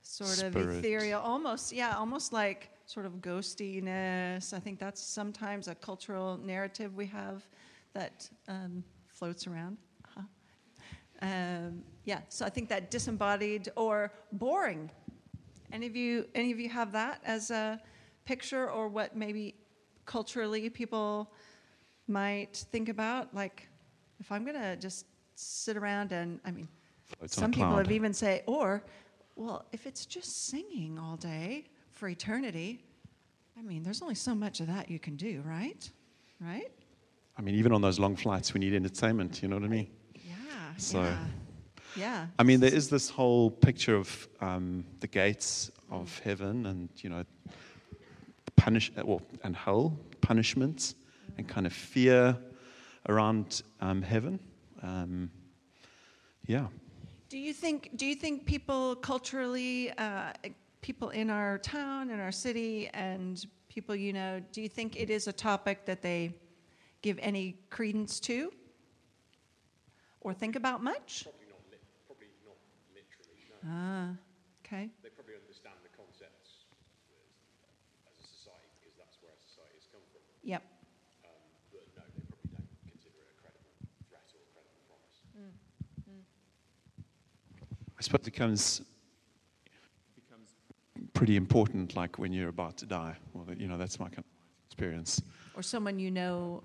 sort 0.00 0.42
of 0.42 0.56
ethereal, 0.56 1.20
almost 1.20 1.70
yeah, 1.70 1.94
almost 1.98 2.32
like 2.32 2.70
sort 2.86 3.04
of 3.04 3.20
ghostiness. 3.20 4.54
I 4.54 4.58
think 4.58 4.78
that's 4.78 5.02
sometimes 5.02 5.68
a 5.68 5.74
cultural 5.74 6.38
narrative 6.38 6.96
we 6.96 7.04
have 7.08 7.46
that 7.92 8.26
um, 8.48 8.82
floats 9.06 9.46
around. 9.46 9.76
Uh-huh. 10.06 10.22
Um, 11.20 11.82
yeah, 12.06 12.20
so 12.30 12.46
I 12.46 12.48
think 12.48 12.70
that 12.70 12.90
disembodied 12.90 13.68
or 13.76 14.14
boring. 14.32 14.90
Any 15.72 15.86
of 15.86 15.94
you, 15.94 16.26
any 16.34 16.52
of 16.52 16.58
you 16.58 16.70
have 16.70 16.90
that 16.92 17.20
as 17.26 17.50
a 17.50 17.78
picture, 18.24 18.70
or 18.70 18.88
what 18.88 19.14
maybe 19.14 19.56
culturally 20.06 20.70
people 20.70 21.30
might 22.08 22.64
think 22.72 22.88
about? 22.88 23.34
Like, 23.34 23.68
if 24.24 24.32
I'm 24.32 24.44
gonna 24.46 24.74
just 24.76 25.04
sit 25.34 25.76
around 25.76 26.10
and, 26.10 26.40
I 26.46 26.50
mean, 26.50 26.66
a 27.22 27.28
some 27.28 27.50
people 27.52 27.76
have 27.76 27.92
even 27.92 28.14
say, 28.14 28.42
or, 28.46 28.82
well, 29.36 29.66
if 29.72 29.86
it's 29.86 30.06
just 30.06 30.46
singing 30.46 30.98
all 30.98 31.16
day 31.16 31.64
for 31.92 32.08
eternity, 32.08 32.82
I 33.58 33.60
mean, 33.60 33.82
there's 33.82 34.00
only 34.00 34.14
so 34.14 34.34
much 34.34 34.60
of 34.60 34.66
that 34.68 34.90
you 34.90 34.98
can 34.98 35.16
do, 35.16 35.42
right? 35.44 35.90
Right? 36.40 36.72
I 37.36 37.42
mean, 37.42 37.54
even 37.56 37.70
on 37.72 37.82
those 37.82 37.98
long 37.98 38.16
flights, 38.16 38.54
we 38.54 38.60
need 38.60 38.72
entertainment, 38.74 39.42
you 39.42 39.48
know 39.48 39.56
what 39.56 39.64
I 39.64 39.68
mean? 39.68 39.88
Yeah. 40.14 40.32
So- 40.78 41.02
yeah. 41.02 41.26
Yeah. 41.96 42.26
I 42.38 42.42
mean, 42.42 42.58
there 42.60 42.74
is 42.74 42.88
this 42.88 43.08
whole 43.10 43.50
picture 43.50 43.94
of 43.94 44.28
um, 44.40 44.84
the 45.00 45.06
gates 45.06 45.70
of 45.90 46.18
heaven 46.20 46.66
and, 46.66 46.88
you 46.96 47.10
know, 47.10 47.24
punish, 48.56 48.90
well, 49.04 49.20
and 49.44 49.54
hell, 49.54 49.96
punishments, 50.22 50.94
and 51.36 51.46
kind 51.46 51.66
of 51.66 51.72
fear 51.72 52.36
around 53.08 53.62
um, 53.80 54.02
heaven. 54.02 54.38
Um, 54.82 55.30
yeah. 56.46 56.66
Do 57.28 57.38
you 57.38 57.52
think? 57.52 57.90
Do 57.96 58.06
you 58.06 58.14
think 58.14 58.46
people 58.46 58.96
culturally, 58.96 59.90
uh, 59.98 60.32
people 60.82 61.10
in 61.10 61.30
our 61.30 61.58
town, 61.58 62.10
in 62.10 62.20
our 62.20 62.32
city, 62.32 62.90
and 62.92 63.44
people 63.74 63.96
you 63.96 64.12
know, 64.12 64.40
do 64.52 64.62
you 64.62 64.68
think 64.68 64.94
it 64.94 65.10
is 65.10 65.26
a 65.26 65.32
topic 65.32 65.84
that 65.84 66.00
they 66.00 66.32
give 67.02 67.18
any 67.20 67.58
credence 67.70 68.20
to 68.20 68.52
or 70.20 70.32
think 70.32 70.54
about 70.54 70.82
much? 70.82 71.26
Probably 71.26 71.50
not, 71.50 71.58
li- 71.72 71.82
probably 72.06 72.30
not 72.46 72.54
literally, 72.94 73.42
no. 73.50 73.56
Ah, 73.66 74.14
okay. 74.62 74.88
They 75.02 75.10
probably 75.10 75.34
understand 75.34 75.74
the 75.82 75.90
concepts 75.90 76.70
as, 77.66 78.14
as 78.14 78.14
a 78.14 78.26
society 78.30 78.70
because 78.78 78.94
that's 78.94 79.18
where 79.18 79.34
our 79.34 79.42
society 79.42 79.74
has 79.74 79.90
come 79.90 80.06
from. 80.14 80.22
Yep. 80.46 80.62
Um, 81.26 81.42
but 81.74 81.82
no, 81.98 82.04
they 82.14 82.22
probably 82.30 82.50
don't 82.54 82.70
consider 82.86 83.26
it 83.26 83.34
a 83.34 83.36
credible 83.42 83.74
threat 84.06 84.30
or 84.38 84.46
a 84.46 84.50
credible 84.54 84.86
promise. 84.86 85.18
I 85.34 85.50
suppose 88.04 88.20
it 88.20 88.24
becomes 88.32 88.82
becomes 90.14 90.54
pretty 91.12 91.36
important, 91.36 91.96
like 91.96 92.18
when 92.18 92.32
you're 92.32 92.48
about 92.48 92.76
to 92.78 92.86
die. 92.86 93.16
Well, 93.32 93.46
you 93.56 93.66
know, 93.66 93.78
that's 93.78 93.98
my 93.98 94.06
kind 94.06 94.18
of 94.18 94.24
experience. 94.66 95.22
Or 95.56 95.62
someone 95.62 95.98
you 95.98 96.10
know 96.10 96.62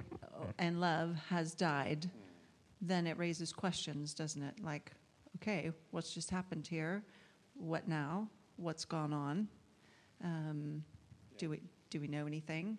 and 0.58 0.82
love 0.82 1.16
has 1.30 1.54
died, 1.54 2.10
then 2.82 3.08
it 3.08 3.18
raises 3.18 3.54
questions, 3.54 4.14
doesn't 4.14 4.42
it? 4.42 4.56
Like, 4.64 4.92
okay, 5.38 5.72
what's 5.92 6.14
just 6.14 6.30
happened 6.30 6.68
here? 6.68 7.04
What 7.56 7.88
now? 7.88 8.28
What's 8.58 8.86
gone 8.86 9.14
on? 9.14 9.48
Um, 10.24 10.84
do 11.38 11.50
we 11.50 11.62
do 11.90 12.02
we 12.02 12.08
know 12.08 12.28
anything? 12.28 12.78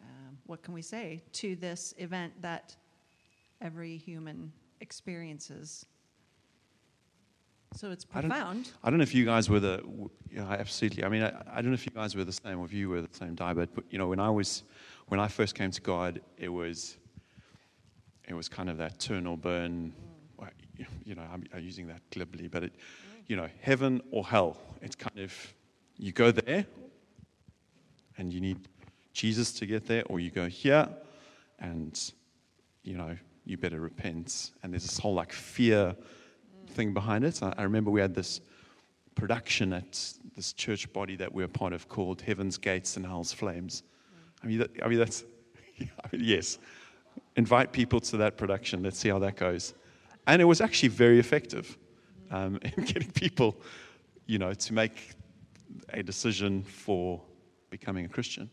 Um, 0.00 0.36
what 0.46 0.62
can 0.62 0.74
we 0.74 0.82
say 0.82 1.22
to 1.32 1.56
this 1.56 1.94
event 1.98 2.32
that 2.42 2.76
every 3.60 3.96
human 3.96 4.52
experiences? 4.80 5.86
So 7.74 7.90
it's 7.90 8.06
I 8.14 8.20
don't- 8.20 8.30
profound. 8.30 8.70
I 8.82 8.90
don't 8.90 8.98
know 8.98 9.02
if 9.02 9.14
you 9.14 9.24
guys 9.24 9.50
were 9.50 9.60
the, 9.60 9.82
yeah, 10.30 10.44
absolutely. 10.50 11.04
I 11.04 11.08
mean, 11.08 11.22
I, 11.22 11.32
I 11.52 11.56
don't 11.56 11.66
know 11.70 11.74
if 11.74 11.84
you 11.86 11.92
guys 11.92 12.14
were 12.14 12.24
the 12.24 12.32
same 12.32 12.60
or 12.60 12.64
if 12.66 12.72
you 12.72 12.88
were 12.88 13.00
the 13.02 13.08
same 13.12 13.34
Di, 13.34 13.52
but, 13.52 13.74
but 13.74 13.84
you 13.90 13.98
know, 13.98 14.08
when 14.08 14.20
I 14.20 14.30
was, 14.30 14.62
when 15.08 15.18
I 15.18 15.26
first 15.28 15.54
came 15.54 15.70
to 15.72 15.80
God, 15.80 16.20
it 16.38 16.48
was, 16.48 16.96
it 18.28 18.34
was 18.34 18.48
kind 18.48 18.70
of 18.70 18.76
that 18.78 19.00
turn 19.00 19.26
or 19.26 19.36
burn. 19.36 19.92
well, 20.36 20.50
You 21.04 21.14
know, 21.16 21.22
I'm, 21.32 21.44
I'm 21.52 21.62
using 21.64 21.86
that 21.88 22.00
glibly, 22.10 22.48
but 22.48 22.62
it, 22.64 22.72
you 23.26 23.36
know, 23.36 23.48
heaven 23.60 24.00
or 24.10 24.24
hell. 24.24 24.56
It's 24.80 24.94
kind 24.96 25.18
of, 25.18 25.32
you 25.96 26.12
go 26.12 26.30
there, 26.30 26.66
and 28.18 28.32
you 28.32 28.40
need 28.40 28.68
Jesus 29.12 29.52
to 29.54 29.66
get 29.66 29.86
there, 29.86 30.04
or 30.06 30.20
you 30.20 30.30
go 30.30 30.46
here, 30.46 30.88
and 31.58 31.98
you 32.82 32.96
know, 32.96 33.16
you 33.44 33.56
better 33.56 33.80
repent. 33.80 34.50
And 34.62 34.72
there's 34.72 34.82
this 34.84 34.98
whole 34.98 35.14
like 35.14 35.32
fear 35.32 35.96
thing 36.74 36.92
behind 36.92 37.24
it. 37.24 37.42
I, 37.42 37.54
I 37.56 37.62
remember 37.62 37.90
we 37.90 38.00
had 38.00 38.14
this 38.14 38.40
production 39.14 39.72
at 39.72 40.12
this 40.36 40.52
church 40.52 40.92
body 40.92 41.16
that 41.16 41.32
we're 41.32 41.48
part 41.48 41.72
of 41.72 41.88
called 41.88 42.20
Heaven's 42.20 42.58
Gates 42.58 42.96
and 42.96 43.06
Hell's 43.06 43.32
Flames. 43.32 43.82
I 44.42 44.46
mean, 44.46 44.58
that, 44.58 44.70
I 44.82 44.88
mean 44.88 44.98
that's 44.98 45.24
I 45.80 45.84
mean, 46.12 46.24
yes. 46.24 46.58
Invite 47.36 47.72
people 47.72 48.00
to 48.00 48.16
that 48.18 48.36
production. 48.36 48.82
Let's 48.82 48.98
see 48.98 49.08
how 49.08 49.18
that 49.20 49.36
goes. 49.36 49.74
And 50.26 50.40
it 50.40 50.44
was 50.44 50.60
actually 50.60 50.88
very 50.88 51.18
effective 51.18 51.76
um, 52.30 52.58
in 52.76 52.84
getting 52.84 53.10
people, 53.10 53.56
you 54.26 54.38
know, 54.38 54.54
to 54.54 54.72
make 54.72 55.12
a 55.92 56.02
decision 56.02 56.62
for 56.62 57.20
becoming 57.70 58.04
a 58.04 58.08
Christian. 58.08 58.50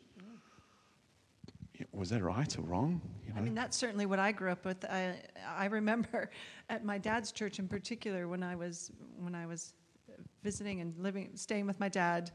Was 1.91 2.09
that 2.09 2.23
right 2.23 2.57
or 2.57 2.61
wrong? 2.61 3.01
You 3.27 3.33
I 3.35 3.41
mean, 3.41 3.55
that's 3.55 3.77
certainly 3.77 4.05
what 4.05 4.19
I 4.19 4.31
grew 4.31 4.51
up 4.51 4.65
with. 4.65 4.83
I, 4.85 5.15
I 5.47 5.65
remember 5.65 6.29
at 6.69 6.83
my 6.83 6.97
dad's 6.97 7.31
church 7.31 7.59
in 7.59 7.67
particular 7.67 8.27
when 8.27 8.43
I 8.43 8.55
was 8.55 8.91
when 9.17 9.35
I 9.35 9.45
was 9.45 9.73
visiting 10.43 10.81
and 10.81 10.97
living, 10.97 11.29
staying 11.35 11.67
with 11.67 11.79
my 11.79 11.89
dad 11.89 12.31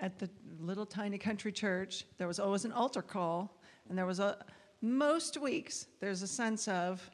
at 0.00 0.18
the 0.18 0.28
little 0.60 0.86
tiny 0.86 1.18
country 1.18 1.52
church. 1.52 2.04
There 2.18 2.28
was 2.28 2.40
always 2.40 2.64
an 2.64 2.72
altar 2.72 3.02
call, 3.02 3.60
and 3.88 3.96
there 3.96 4.06
was 4.06 4.20
a 4.20 4.44
most 4.80 5.38
weeks 5.38 5.86
there's 6.00 6.20
a 6.22 6.26
sense 6.26 6.68
of 6.68 7.10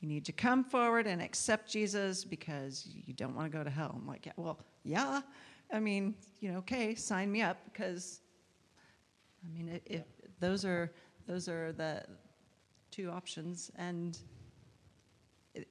you 0.00 0.08
need 0.08 0.24
to 0.24 0.32
come 0.32 0.64
forward 0.64 1.06
and 1.06 1.22
accept 1.22 1.70
Jesus 1.70 2.24
because 2.24 2.88
you 3.06 3.14
don't 3.14 3.34
want 3.34 3.50
to 3.50 3.56
go 3.56 3.64
to 3.64 3.70
hell. 3.70 3.94
I'm 3.98 4.06
like, 4.06 4.26
yeah, 4.26 4.32
well, 4.36 4.58
yeah. 4.82 5.22
I 5.72 5.80
mean, 5.80 6.14
you 6.40 6.52
know, 6.52 6.58
okay, 6.58 6.94
sign 6.94 7.32
me 7.32 7.40
up 7.40 7.58
because 7.72 8.20
I 9.44 9.56
mean, 9.56 9.68
it, 9.68 9.82
it, 9.86 10.06
those 10.44 10.64
are 10.64 10.92
those 11.26 11.48
are 11.48 11.72
the 11.72 12.04
two 12.90 13.10
options, 13.10 13.70
and 13.76 14.18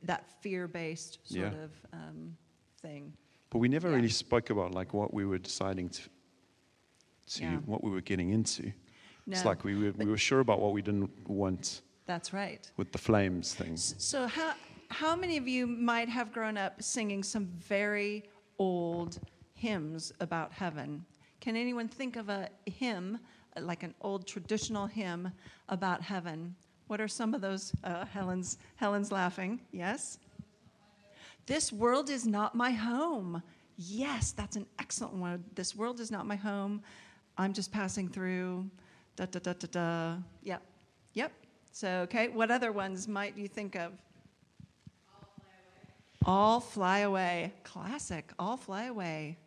that 0.01 0.23
fear-based 0.41 1.19
sort 1.23 1.53
Yeah. 1.53 1.63
of 1.65 1.71
um, 1.93 2.35
thing. 2.81 3.13
But 3.49 3.59
we 3.59 3.67
never 3.67 3.89
Yeah. 3.89 3.95
really 3.97 4.09
spoke 4.09 4.49
about 4.49 4.73
like 4.73 4.93
what 4.93 5.13
we 5.13 5.25
were 5.25 5.37
deciding 5.37 5.89
to, 5.89 6.01
to 7.35 7.43
Yeah. 7.43 7.57
what 7.71 7.83
we 7.83 7.91
were 7.91 8.01
getting 8.01 8.29
into. 8.31 8.71
It's 9.27 9.45
like 9.45 9.63
we 9.63 9.75
were, 9.75 9.91
we 9.91 10.05
were 10.05 10.17
sure 10.17 10.39
about 10.41 10.59
what 10.59 10.73
we 10.73 10.81
didn't 10.81 11.11
want 11.29 11.81
That's 12.05 12.33
right. 12.33 12.69
with 12.77 12.91
the 12.91 12.97
flames 12.97 13.53
thing. 13.53 13.77
So 13.77 14.27
how 14.27 14.53
how 14.89 15.15
many 15.15 15.37
of 15.37 15.47
you 15.47 15.65
might 15.65 16.09
have 16.09 16.31
grown 16.31 16.55
up 16.57 16.81
singing 16.83 17.23
some 17.23 17.45
very 17.45 18.23
old 18.59 19.19
hymns 19.53 20.11
about 20.19 20.51
heaven? 20.51 21.05
Can 21.39 21.55
anyone 21.55 21.87
think 21.87 22.15
of 22.15 22.29
a 22.29 22.49
hymn, 22.65 23.19
like 23.59 23.83
an 23.83 23.93
old 24.01 24.27
traditional 24.27 24.85
hymn 24.85 25.31
about 25.69 26.01
heaven? 26.01 26.55
What 26.87 26.99
are 27.01 27.07
some 27.07 27.33
of 27.33 27.41
those? 27.41 27.73
Uh, 27.83 28.05
Helen's 28.05 28.57
Helen's 28.75 29.11
laughing. 29.11 29.59
Yes. 29.71 30.19
This 31.45 31.73
world 31.73 32.09
is 32.09 32.25
not 32.25 32.55
my 32.55 32.71
home. 32.71 33.41
Yes, 33.77 34.31
that's 34.31 34.55
an 34.55 34.65
excellent 34.79 35.15
one. 35.15 35.43
This 35.55 35.75
world 35.75 35.99
is 35.99 36.11
not 36.11 36.25
my 36.25 36.35
home. 36.35 36.81
I'm 37.37 37.53
just 37.53 37.71
passing 37.71 38.07
through. 38.07 38.69
Da 39.15 39.25
da 39.25 39.39
da 39.39 39.53
da 39.53 39.67
da. 39.71 40.17
Yep. 40.43 40.61
Yep. 41.13 41.31
So, 41.71 41.87
okay, 42.01 42.27
what 42.27 42.51
other 42.51 42.71
ones 42.71 43.07
might 43.07 43.35
you 43.37 43.47
think 43.47 43.75
of? 43.75 43.91
I'll 46.25 46.59
Fly 46.59 46.99
Away. 46.99 47.51
Classic. 47.63 48.31
I'll 48.39 48.57
Fly 48.57 48.85
Away. 48.85 49.37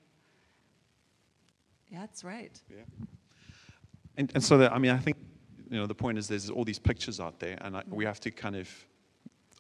Yeah, 1.91 2.01
that's 2.01 2.25
right. 2.25 2.61
Yeah. 2.69 2.83
And, 4.17 4.31
and 4.35 4.43
so, 4.43 4.59
that, 4.59 4.73
I 4.73 4.79
mean, 4.79 4.93
I 4.93 4.99
think, 4.99 5.17
you 5.71 5.79
know, 5.79 5.87
the 5.87 5.95
point 5.95 6.19
is 6.19 6.29
there's 6.29 6.51
all 6.51 6.65
these 6.65 6.79
pictures 6.79 7.21
out 7.21 7.39
there, 7.39 7.59
and 7.61 7.77
I, 7.77 7.83
we 7.89 8.05
have 8.05 8.21
to 8.21 8.31
kind 8.31 8.57
of 8.57 8.69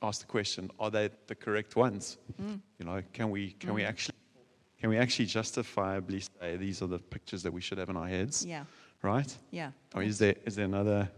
ask 0.02 0.20
the 0.20 0.26
question: 0.26 0.70
Are 0.78 0.90
they 0.90 1.10
the 1.26 1.34
correct 1.34 1.76
ones? 1.76 2.18
Mm. 2.40 2.60
You 2.78 2.86
know, 2.86 3.02
can 3.12 3.30
we 3.30 3.52
can 3.52 3.74
we 3.74 3.82
mm. 3.82 3.88
actually 3.88 4.16
can 4.80 4.90
we 4.90 4.98
actually 4.98 5.26
justifiably 5.26 6.20
say 6.20 6.56
these 6.56 6.82
are 6.82 6.86
the 6.86 6.98
pictures 6.98 7.42
that 7.42 7.52
we 7.52 7.60
should 7.60 7.78
have 7.78 7.88
in 7.88 7.96
our 7.96 8.08
heads? 8.08 8.44
Yeah, 8.44 8.64
Right? 9.02 9.36
yeah. 9.50 9.70
Or 9.94 10.02
is 10.02 10.18
there 10.18 10.34
is 10.44 10.56
there 10.56 10.64
another 10.64 11.08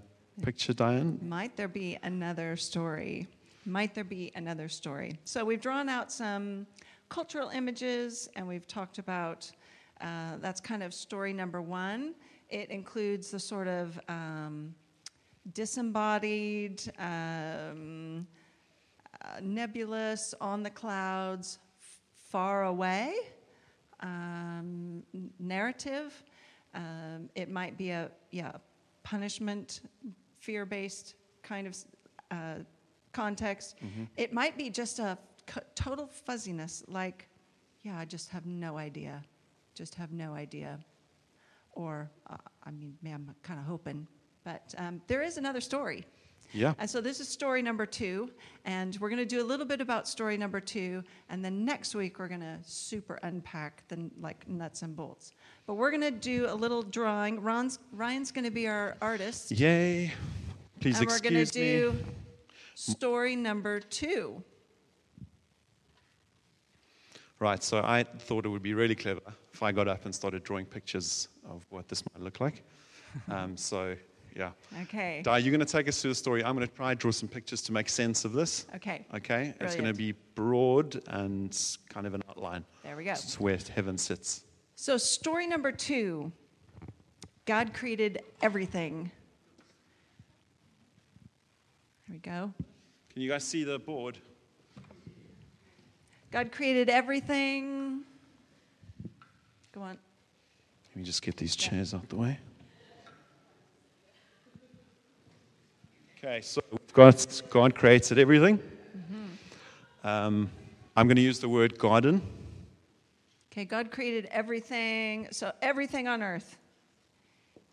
picture, 0.43 0.73
Diane? 0.73 1.19
Might 1.23 1.57
there 1.57 1.69
be 1.69 1.99
another 2.03 2.57
story? 2.57 3.27
Might 3.67 3.95
there 3.95 4.05
be 4.05 4.33
another 4.35 4.69
story? 4.69 5.19
So 5.25 5.45
we've 5.45 5.61
drawn 5.61 5.89
out 5.89 6.11
some 6.11 6.67
cultural 7.09 7.51
images 7.51 8.29
and 8.37 8.47
we've 8.47 8.67
talked 8.67 8.99
about 8.99 9.51
uh, 10.01 10.37
that's 10.41 10.61
kind 10.61 10.83
of 10.83 10.93
story 10.95 11.33
number 11.33 11.61
one. 11.63 12.15
It 12.49 12.71
includes 12.71 13.31
the 13.31 13.39
sort 13.39 13.69
of 13.69 13.99
um, 14.09 14.75
disembodied, 15.53 16.83
um, 16.99 18.27
uh, 19.23 19.41
nebulous, 19.43 20.35
on 20.41 20.63
the 20.63 20.71
clouds, 20.71 21.59
f- 21.81 22.01
far 22.31 22.65
away 22.65 23.13
um, 24.01 25.03
narrative. 25.39 26.23
Um, 26.75 27.29
it 27.35 27.51
might 27.51 27.77
be 27.77 27.91
a 27.91 28.11
yeah 28.31 28.53
punishment, 29.03 29.81
fear-based 30.41 31.15
kind 31.43 31.67
of 31.67 31.77
uh, 32.31 32.55
context. 33.13 33.77
It 34.17 34.33
might 34.33 34.57
be 34.57 34.71
just 34.71 34.99
a 34.99 35.19
c- 35.53 35.61
total 35.75 36.07
fuzziness, 36.07 36.85
like 36.89 37.29
yeah, 37.83 37.99
I 37.99 38.05
just 38.05 38.29
have 38.31 38.45
no 38.47 38.77
idea, 38.77 39.23
just 39.79 39.95
have 39.95 40.11
no 40.13 40.35
idea. 40.35 40.81
Or 41.73 42.11
uh, 42.29 42.37
I 42.65 42.73
mean, 42.73 42.95
man, 43.01 43.15
I'm 43.29 43.35
kind 43.45 43.61
of 43.61 43.65
hoping, 43.65 44.09
but 44.45 44.75
um, 44.77 45.01
there 45.07 45.23
is 45.23 45.39
another 45.39 45.61
story. 45.61 46.05
Yeah. 46.53 46.75
And 46.79 46.91
so 46.91 47.01
this 47.01 47.21
is 47.21 47.29
story 47.29 47.63
number 47.63 47.87
two, 47.87 48.31
and 48.65 48.97
we're 49.01 49.11
going 49.11 49.21
to 49.21 49.37
do 49.37 49.41
a 49.41 49.47
little 49.47 49.67
bit 49.67 49.81
about 49.81 50.09
story 50.09 50.37
number 50.37 50.61
two, 50.61 51.05
and 51.29 51.45
then 51.45 51.65
next 51.65 51.95
week 51.95 52.19
we're 52.19 52.27
going 52.27 52.41
to 52.41 52.59
super 52.63 53.21
unpack 53.23 53.87
the 53.89 54.11
like 54.21 54.49
nuts 54.49 54.83
and 54.83 54.97
bolts. 54.97 55.33
But 55.67 55.75
we're 55.75 55.91
going 55.91 56.03
to 56.03 56.11
do 56.11 56.47
a 56.49 56.55
little 56.55 56.83
drawing. 56.83 57.41
Ron's, 57.41 57.79
Ryan's 57.93 58.33
going 58.33 58.47
to 58.47 58.51
be 58.51 58.67
our 58.67 58.97
artist, 59.01 59.53
Yay! 59.53 60.13
Please 60.81 60.99
and 60.99 61.09
we're 61.09 61.21
going 61.21 61.35
to 61.35 61.53
do 61.53 61.95
story 62.75 63.37
number 63.37 63.79
two. 63.79 64.43
Right, 67.41 67.63
so 67.63 67.79
I 67.79 68.03
thought 68.03 68.47
it 68.47 68.49
would 68.49 68.63
be 68.63 68.75
really 68.75 68.97
clever 68.97 69.21
if 69.53 69.63
I 69.63 69.71
got 69.71 69.87
up 69.87 70.05
and 70.05 70.15
started 70.15 70.43
drawing 70.43 70.67
pictures 70.67 71.29
of 71.49 71.65
what 71.71 71.89
this 71.89 72.03
might 72.13 72.23
look 72.23 72.41
like. 72.41 72.65
um, 73.31 73.57
so, 73.57 73.95
yeah. 74.35 74.51
Okay. 74.83 75.23
Di, 75.23 75.39
you're 75.39 75.53
going 75.53 75.65
to 75.65 75.73
take 75.73 75.87
us 75.87 76.03
through 76.03 76.11
the 76.11 76.17
story. 76.17 76.43
I'm 76.43 76.57
going 76.57 76.67
to 76.67 76.75
try 76.75 76.95
draw 76.95 77.13
some 77.13 77.29
pictures 77.29 77.63
to 77.63 77.73
make 77.73 77.89
sense 77.89 78.25
of 78.25 78.33
this. 78.33 78.67
Okay. 78.75 79.07
Okay? 79.15 79.55
It's 79.61 79.77
going 79.77 79.87
to 79.87 79.95
be 79.95 80.15
broad 80.35 81.01
and 81.09 81.57
kind 81.89 82.07
of 82.09 82.15
an 82.15 82.25
outline. 82.29 82.65
There 82.83 82.97
we 82.97 83.05
go. 83.05 83.13
It's 83.13 83.39
where 83.39 83.59
heaven 83.75 83.99
sits. 83.99 84.43
So 84.75 84.97
story 84.97 85.47
number 85.47 85.71
two. 85.71 86.33
God 87.45 87.73
created 87.73 88.21
everything. 88.43 89.11
There 92.07 92.15
we 92.15 92.19
go. 92.19 92.53
Can 93.13 93.23
you 93.23 93.29
guys 93.29 93.45
see 93.45 93.65
the 93.65 93.79
board? 93.79 94.19
God 96.31 96.53
created 96.53 96.91
everything. 96.91 98.03
Go 99.73 99.83
on. 99.83 99.99
Let 100.91 100.97
me 100.97 101.05
just 101.05 101.23
get 101.23 101.37
these 101.37 101.57
chairs 101.57 101.95
out 101.95 102.09
the 102.09 102.17
way. 102.17 102.39
Okay, 106.19 106.41
so 106.41 106.61
we've 106.71 106.93
got 106.93 107.43
God 107.49 107.75
created 107.75 108.19
everything. 108.19 108.61
Um, 110.05 110.51
I'm 110.97 111.07
going 111.07 111.17
to 111.17 111.23
use 111.23 111.39
the 111.39 111.49
word 111.49 111.79
garden. 111.79 112.23
Okay, 113.53 113.65
God 113.65 113.91
created 113.91 114.29
everything. 114.31 115.29
So, 115.31 115.53
everything 115.63 116.09
on 116.09 116.23
earth. 116.23 116.57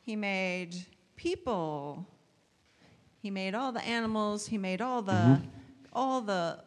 He 0.01 0.15
made 0.15 0.75
people. 1.15 2.05
He 3.21 3.31
made 3.31 3.55
all 3.55 3.71
the 3.71 3.83
animals. 3.83 4.47
He 4.47 4.57
made 4.57 4.81
all 4.81 5.01
the 5.01 5.41
all 5.93 6.21
the 6.21 6.59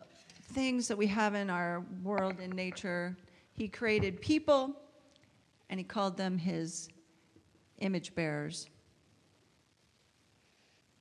things 0.49 0.88
that 0.88 0.97
we 0.97 1.07
have 1.07 1.35
in 1.35 1.50
our 1.50 1.85
world 2.02 2.40
in 2.40 2.50
nature. 2.50 3.17
He 3.52 3.69
created 3.69 4.21
people 4.21 4.75
and 5.71 5.78
he 5.78 5.85
called 5.85 6.17
them 6.17 6.38
his 6.38 6.88
image 7.81 8.14
bearers. 8.14 8.69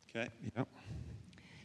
Okay, 0.09 0.27
yeah. 0.55 0.63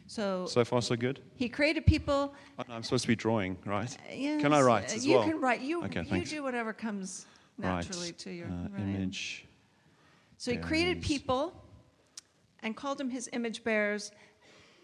So, 0.07 0.45
So 0.45 0.63
far, 0.63 0.81
so 0.81 0.95
good. 0.95 1.21
he 1.35 1.49
created 1.49 1.85
people. 1.85 2.33
Oh, 2.59 2.63
no, 2.67 2.75
I'm 2.75 2.83
supposed 2.83 3.03
to 3.03 3.07
be 3.07 3.15
drawing, 3.15 3.57
right? 3.65 3.95
Yes, 4.13 4.41
Can 4.41 4.53
I 4.53 4.61
write 4.61 4.91
uh, 4.91 4.95
as 4.95 5.05
you 5.05 5.15
well? 5.17 5.27
can 5.27 5.39
write. 5.39 5.61
You, 5.61 5.83
Okay, 5.85 6.01
you 6.01 6.05
thanks. 6.05 6.29
do 6.29 6.43
whatever 6.43 6.71
comes 6.71 7.25
naturally 7.57 8.07
right. 8.07 8.17
to 8.19 8.31
your 8.31 8.47
uh, 8.47 8.69
right. 8.69 8.81
image. 8.81 9.45
So 10.37 10.51
he 10.51 10.57
created 10.57 11.01
people 11.01 11.53
and 12.61 12.75
called 12.75 12.97
them 12.97 13.09
his 13.09 13.29
image 13.33 13.63
bearers, 13.63 14.11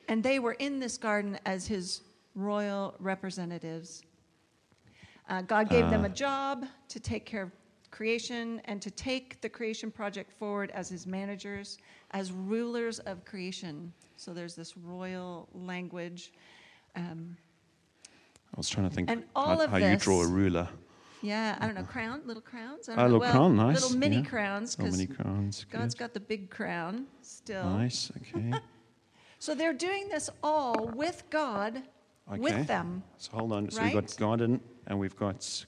and 0.07 0.23
they 0.23 0.39
were 0.39 0.53
in 0.53 0.79
this 0.79 0.97
garden 0.97 1.37
as 1.45 1.67
his 1.67 2.01
royal 2.43 2.95
representatives. 2.99 4.01
Uh, 5.27 5.41
God 5.43 5.69
gave 5.69 5.89
them 5.89 6.05
a 6.05 6.09
Ah. 6.09 6.13
job 6.13 6.65
to 6.87 6.99
take 6.99 7.25
care 7.25 7.43
of 7.43 7.51
creation 7.91 8.61
and 8.65 8.81
to 8.81 8.89
take 8.91 9.41
the 9.41 9.49
creation 9.49 9.91
project 9.91 10.31
forward 10.31 10.71
as 10.71 10.89
his 10.89 11.05
managers, 11.05 11.77
as 12.11 12.31
rulers 12.31 12.99
of 12.99 13.25
creation. 13.25 13.91
So 14.15 14.33
there's 14.33 14.55
this 14.55 14.77
royal 14.77 15.47
language. 15.53 16.33
Um, 16.95 17.37
I 18.53 18.57
was 18.57 18.69
trying 18.69 18.89
to 18.89 18.95
think 18.95 19.09
And 19.09 19.23
all 19.35 19.57
how, 19.57 19.63
of 19.65 19.71
how 19.71 19.77
you 19.77 19.97
draw 19.97 20.21
a 20.23 20.27
ruler. 20.27 20.67
yeah, 21.21 21.57
I 21.59 21.65
don't 21.67 21.75
know, 21.75 21.83
crown, 21.83 22.21
little 22.25 22.41
crowns. 22.41 22.89
I 22.89 22.93
Ah, 22.93 22.95
don't 22.95 23.05
know. 23.11 23.17
little 23.17 23.19
well, 23.19 23.31
crown, 23.31 23.55
nice. 23.55 23.81
Little 23.81 23.97
mini 23.97 24.17
yeah. 24.17 24.23
crowns, 24.25 24.77
Little 24.79 24.97
mini 24.97 25.07
crowns. 25.07 25.65
God's 25.69 25.93
good. 25.93 25.99
got 25.99 26.13
the 26.13 26.19
big 26.19 26.49
crown 26.49 27.05
still. 27.21 27.69
Nice, 27.69 28.11
okay. 28.17 28.53
So 29.41 29.55
they're 29.55 29.71
doing 29.73 30.09
this 30.09 30.29
all 30.43 30.87
with 30.95 31.23
God, 31.29 31.83
okay. 32.31 32.39
with 32.39 32.67
them. 32.67 33.03
So 33.17 33.31
hold 33.33 33.51
on. 33.53 33.69
So 33.71 33.81
we've 33.83 33.93
got 33.93 34.15
God 34.17 34.41
in, 34.41 34.59
and 34.87 34.99
we've 34.99 35.15
got. 35.15 35.65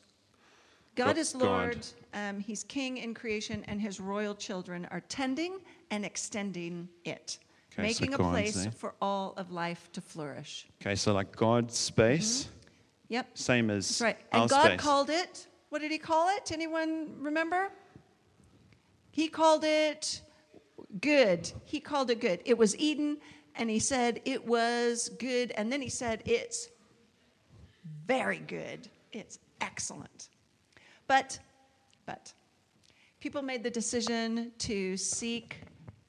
God 0.96 1.06
God- 1.06 1.18
is 1.18 1.34
God. 1.34 1.42
Lord. 1.42 1.88
Um, 2.14 2.40
he's 2.40 2.64
king 2.64 2.98
in 2.98 3.14
creation, 3.14 3.64
and 3.68 3.82
his 3.82 4.00
royal 4.00 4.36
children 4.36 4.88
are 4.92 5.02
tending 5.02 5.60
and 5.92 6.06
extending 6.06 6.90
it, 7.06 7.40
Okay, 7.74 7.94
so 7.94 8.02
making 8.02 8.14
a 8.14 8.18
God's 8.18 8.32
place 8.32 8.68
for 8.76 8.96
all 9.02 9.34
of 9.38 9.52
life 9.52 9.90
to 9.94 10.02
flourish. 10.02 10.68
Okay, 10.82 10.96
so 10.96 11.14
like 11.14 11.36
God's 11.36 11.78
space, 11.78 12.50
Yep, 13.08 13.38
same 13.38 13.70
as 13.70 13.88
that's 13.88 14.02
right. 14.02 14.18
And 14.32 14.50
God 14.50 14.66
space. 14.66 14.80
called 14.80 15.10
it. 15.10 15.48
What 15.70 15.82
did 15.82 15.92
He 15.92 15.98
call 15.98 16.30
it? 16.36 16.52
Anyone 16.52 17.16
remember? 17.20 17.70
He 19.12 19.28
called 19.28 19.64
it 19.66 20.22
good. 21.00 21.52
He 21.66 21.80
called 21.80 22.10
it 22.10 22.20
good. 22.20 22.42
It 22.46 22.58
was 22.58 22.78
Eden, 22.78 23.18
and 23.62 23.70
He 23.70 23.78
said 23.78 24.22
it 24.26 24.44
was 24.44 25.10
good, 25.20 25.52
and 25.52 25.72
then 25.72 25.82
He 25.82 25.90
said 25.90 26.24
it's 26.26 26.70
very 28.08 28.40
good. 28.40 28.90
It's 29.14 29.38
excellent. 29.62 30.30
But, 31.06 31.38
but, 32.08 32.34
people 33.20 33.44
made 33.44 33.62
the 33.62 33.70
decision 33.70 34.52
to 34.58 34.98
seek 34.98 35.58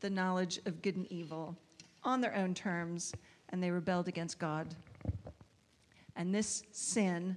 the 0.00 0.08
knowledge 0.08 0.60
of 0.64 0.80
good 0.80 0.96
and 0.96 1.06
evil 1.12 1.54
on 2.02 2.22
their 2.22 2.34
own 2.34 2.54
terms, 2.54 3.12
and 3.50 3.62
they 3.62 3.70
rebelled 3.70 4.08
against 4.08 4.38
God. 4.38 4.74
And 6.16 6.34
this 6.34 6.62
sin 6.72 7.36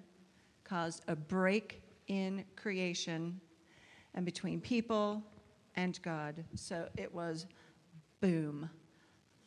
caused 0.63 1.03
a 1.09 1.15
break 1.17 1.83
in 2.07 2.45
creation 2.55 3.41
and 4.13 4.23
between 4.23 4.61
people 4.61 5.21
and 5.75 6.01
God. 6.03 6.41
So 6.55 6.87
it 6.95 7.13
was 7.13 7.47
boom, 8.21 8.69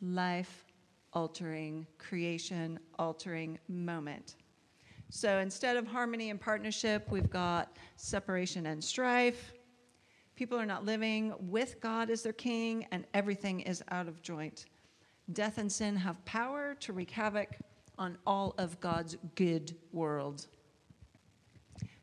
life 0.01 0.65
altering, 1.13 1.87
creation 1.97 2.79
altering 2.97 3.57
moment. 3.67 4.35
So 5.09 5.39
instead 5.39 5.75
of 5.75 5.87
harmony 5.87 6.29
and 6.29 6.39
partnership, 6.39 7.07
we've 7.09 7.29
got 7.29 7.77
separation 7.95 8.67
and 8.67 8.83
strife. 8.83 9.53
People 10.35 10.57
are 10.59 10.65
not 10.65 10.85
living 10.85 11.33
with 11.39 11.81
God 11.81 12.09
as 12.09 12.21
their 12.21 12.33
king, 12.33 12.85
and 12.91 13.05
everything 13.13 13.61
is 13.61 13.83
out 13.89 14.07
of 14.07 14.21
joint. 14.21 14.65
Death 15.33 15.57
and 15.57 15.71
sin 15.71 15.95
have 15.95 16.23
power 16.25 16.75
to 16.79 16.93
wreak 16.93 17.11
havoc 17.11 17.57
on 17.97 18.17
all 18.25 18.55
of 18.57 18.79
God's 18.79 19.17
good 19.35 19.75
world. 19.91 20.47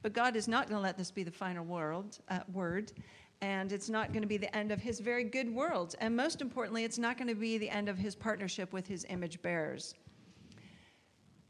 But 0.02 0.12
God 0.12 0.37
is 0.37 0.46
not 0.46 0.68
going 0.68 0.76
to 0.76 0.82
let 0.82 0.98
this 0.98 1.11
be 1.11 1.22
the 1.22 1.30
final 1.30 1.64
world, 1.64 2.18
uh, 2.28 2.40
word, 2.52 2.92
and 3.40 3.72
it's 3.72 3.90
not 3.90 4.12
going 4.12 4.22
to 4.22 4.29
be 4.29 4.37
the 4.38 4.55
end 4.57 4.72
of 4.72 4.81
his 4.81 5.01
very 5.01 5.25
good 5.25 5.53
world. 5.53 5.94
And 6.01 6.16
most 6.16 6.40
importantly, 6.40 6.85
it's 6.85 6.99
not 6.99 7.18
going 7.18 7.29
to 7.29 7.35
be 7.35 7.59
the 7.59 7.68
end 7.68 7.88
of 7.88 7.99
his 7.99 8.14
partnership 8.14 8.72
with 8.72 8.87
his 8.87 9.05
image 9.09 9.40
bearers. 9.42 9.94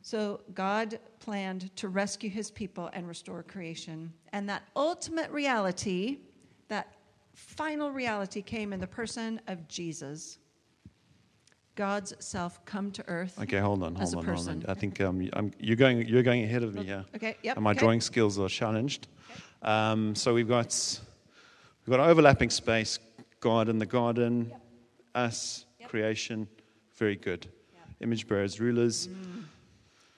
So 0.03 0.41
God 0.55 1.01
planned 1.19 1.75
to 1.77 1.89
rescue 1.89 2.31
his 2.31 2.51
people 2.51 2.91
and 2.93 3.09
restore 3.09 3.43
creation. 3.43 4.13
And 4.33 4.49
that 4.49 4.63
ultimate 4.77 5.31
reality, 5.31 6.19
that 6.69 6.95
final 7.35 7.91
reality, 7.91 8.41
came 8.41 8.73
in 8.73 8.81
the 8.81 8.87
person 8.87 9.41
of 9.49 9.67
Jesus. 9.67 10.39
God's 11.75 12.15
self 12.21 12.65
come 12.65 12.91
to 12.93 13.05
earth. 13.09 13.39
Okay, 13.43 13.59
hold 13.59 13.83
on, 13.83 13.95
hold 13.95 14.15
on, 14.15 14.25
hold 14.25 14.49
on. 14.49 14.65
I 14.69 14.75
think 14.75 15.01
um, 15.01 15.29
I'm, 15.35 15.53
you're 15.59 15.77
going 15.77 16.07
you're 16.07 16.23
going 16.23 16.43
ahead 16.45 16.63
of 16.63 16.75
me 16.75 16.85
here. 16.85 17.05
Okay, 17.15 17.37
yep. 17.43 17.57
And 17.57 17.65
my 17.65 17.73
okay. 17.73 17.81
drawing 17.81 18.01
skills 18.01 18.39
are 18.39 18.49
challenged. 18.49 19.09
Um, 19.63 20.15
so 20.15 20.33
we've 20.33 20.49
got 20.49 20.73
we've 21.87 21.97
got 21.97 22.09
overlapping 22.09 22.51
space, 22.51 22.99
God 23.41 23.69
in 23.69 23.79
the 23.79 23.87
garden, 23.87 24.53
us, 25.15 25.65
creation, 25.89 26.49
very 26.97 27.17
good. 27.17 27.47
Image 28.01 28.29
bearers, 28.29 28.61
rulers, 28.61 29.09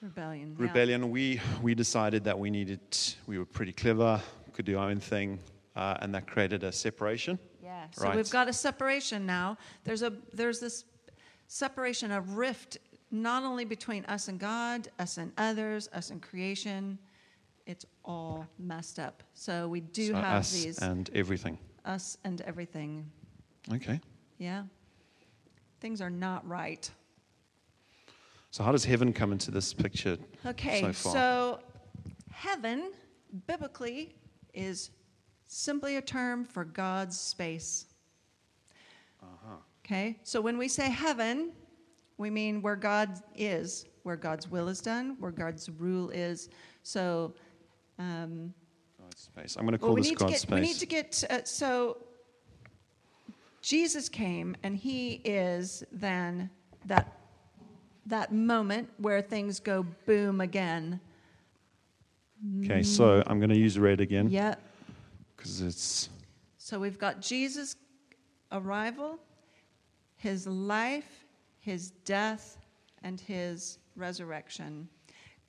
Rebellion. 0.01 0.55
yeah. 0.59 0.65
rebellion. 0.65 1.11
We 1.11 1.39
we 1.61 1.73
decided 1.75 2.25
that 2.25 2.37
we 2.37 2.49
needed 2.49 2.81
we 3.25 3.37
were 3.37 3.45
pretty 3.45 3.71
clever, 3.71 4.19
could 4.51 4.65
do 4.65 4.77
our 4.77 4.89
own 4.89 4.99
thing, 4.99 5.39
uh, 5.77 5.95
and 6.01 6.13
that 6.13 6.27
created 6.27 6.63
a 6.65 6.71
separation. 6.73 7.39
Yeah. 7.63 7.85
So 7.91 8.05
Right. 8.05 8.17
we've 8.17 8.29
got 8.29 8.49
a 8.49 8.53
separation 8.53 9.25
now. 9.25 9.57
There's 9.85 10.01
a 10.01 10.11
there's 10.33 10.59
this 10.59 10.83
separation, 11.47 12.11
a 12.11 12.19
rift, 12.19 12.79
not 13.11 13.43
only 13.43 13.63
between 13.63 14.03
us 14.05 14.27
and 14.27 14.37
God, 14.39 14.89
us 14.99 15.17
and 15.17 15.31
others, 15.37 15.87
us 15.93 16.09
and 16.09 16.21
creation. 16.21 16.99
It's 17.69 17.85
all 18.03 18.47
messed 18.57 18.97
up. 18.97 19.21
So 19.35 19.67
we 19.67 19.81
do 19.81 20.07
So 20.07 20.15
have 20.15 20.39
us 20.39 20.51
these 20.51 20.79
and 20.79 21.07
everything. 21.13 21.59
us 21.85 22.17
and 22.23 22.41
everything. 22.41 23.05
Okay. 23.71 24.01
Yeah. 24.39 24.63
Things 25.79 26.01
are 26.01 26.09
not 26.09 26.47
right. 26.47 26.89
So 28.49 28.63
how 28.63 28.71
does 28.71 28.83
heaven 28.85 29.13
come 29.13 29.31
into 29.31 29.51
this 29.51 29.71
picture 29.71 30.17
Okay, 30.47 30.81
so 30.81 30.93
far? 30.93 31.13
so 31.13 31.59
heaven, 32.31 32.91
biblically, 33.45 34.15
is 34.55 34.89
simply 35.45 35.97
a 35.97 36.01
term 36.01 36.43
for 36.45 36.65
God's 36.65 37.19
space. 37.19 37.85
Uh-huh. 39.21 39.57
Okay, 39.85 40.17
so 40.23 40.41
when 40.41 40.57
we 40.57 40.67
say 40.67 40.89
heaven, 40.89 41.51
we 42.17 42.31
mean 42.31 42.63
where 42.63 42.75
God 42.75 43.21
is, 43.35 43.85
where 44.01 44.15
God's 44.15 44.49
will 44.49 44.69
is 44.69 44.81
done, 44.81 45.17
where 45.19 45.31
God's 45.31 45.69
rule 45.69 46.09
is. 46.09 46.49
So, 46.81 47.35
um, 47.99 48.53
space. 49.15 49.55
I'm 49.57 49.65
going 49.65 49.77
to 49.77 49.81
well, 49.81 49.89
call 49.89 49.95
we 49.95 50.01
this 50.01 50.11
need 50.11 50.19
to 50.19 50.25
get 50.25 50.39
space. 50.39 50.55
we 50.55 50.61
need 50.61 50.77
to 50.77 50.85
get 50.85 51.23
uh, 51.29 51.43
so. 51.43 51.97
Jesus 53.61 54.07
came, 54.07 54.55
and 54.63 54.75
He 54.75 55.21
is 55.25 55.83
then 55.91 56.49
that 56.85 57.19
that 58.05 58.33
moment 58.33 58.89
where 58.97 59.21
things 59.21 59.59
go 59.59 59.85
boom 60.05 60.41
again. 60.41 60.99
Okay, 62.63 62.83
so 62.83 63.21
I'm 63.27 63.39
going 63.39 63.49
to 63.49 63.57
use 63.57 63.77
red 63.77 63.99
again 63.99 64.29
Yeah. 64.29 64.55
because 65.35 65.61
it's 65.61 66.09
So 66.57 66.79
we've 66.79 66.97
got 66.97 67.21
Jesus' 67.21 67.75
arrival, 68.51 69.19
his 70.15 70.47
life, 70.47 71.25
his 71.59 71.91
death, 72.05 72.57
and 73.03 73.19
his 73.19 73.77
resurrection. 73.95 74.87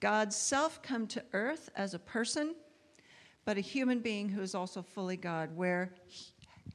God's 0.00 0.34
self 0.34 0.82
come 0.82 1.06
to 1.08 1.22
earth 1.34 1.70
as 1.76 1.92
a 1.92 1.98
person, 1.98 2.54
but 3.44 3.58
a 3.58 3.60
human 3.60 4.00
being 4.00 4.28
who 4.28 4.40
is 4.40 4.54
also 4.54 4.82
fully 4.82 5.16
God, 5.16 5.54
where 5.54 5.92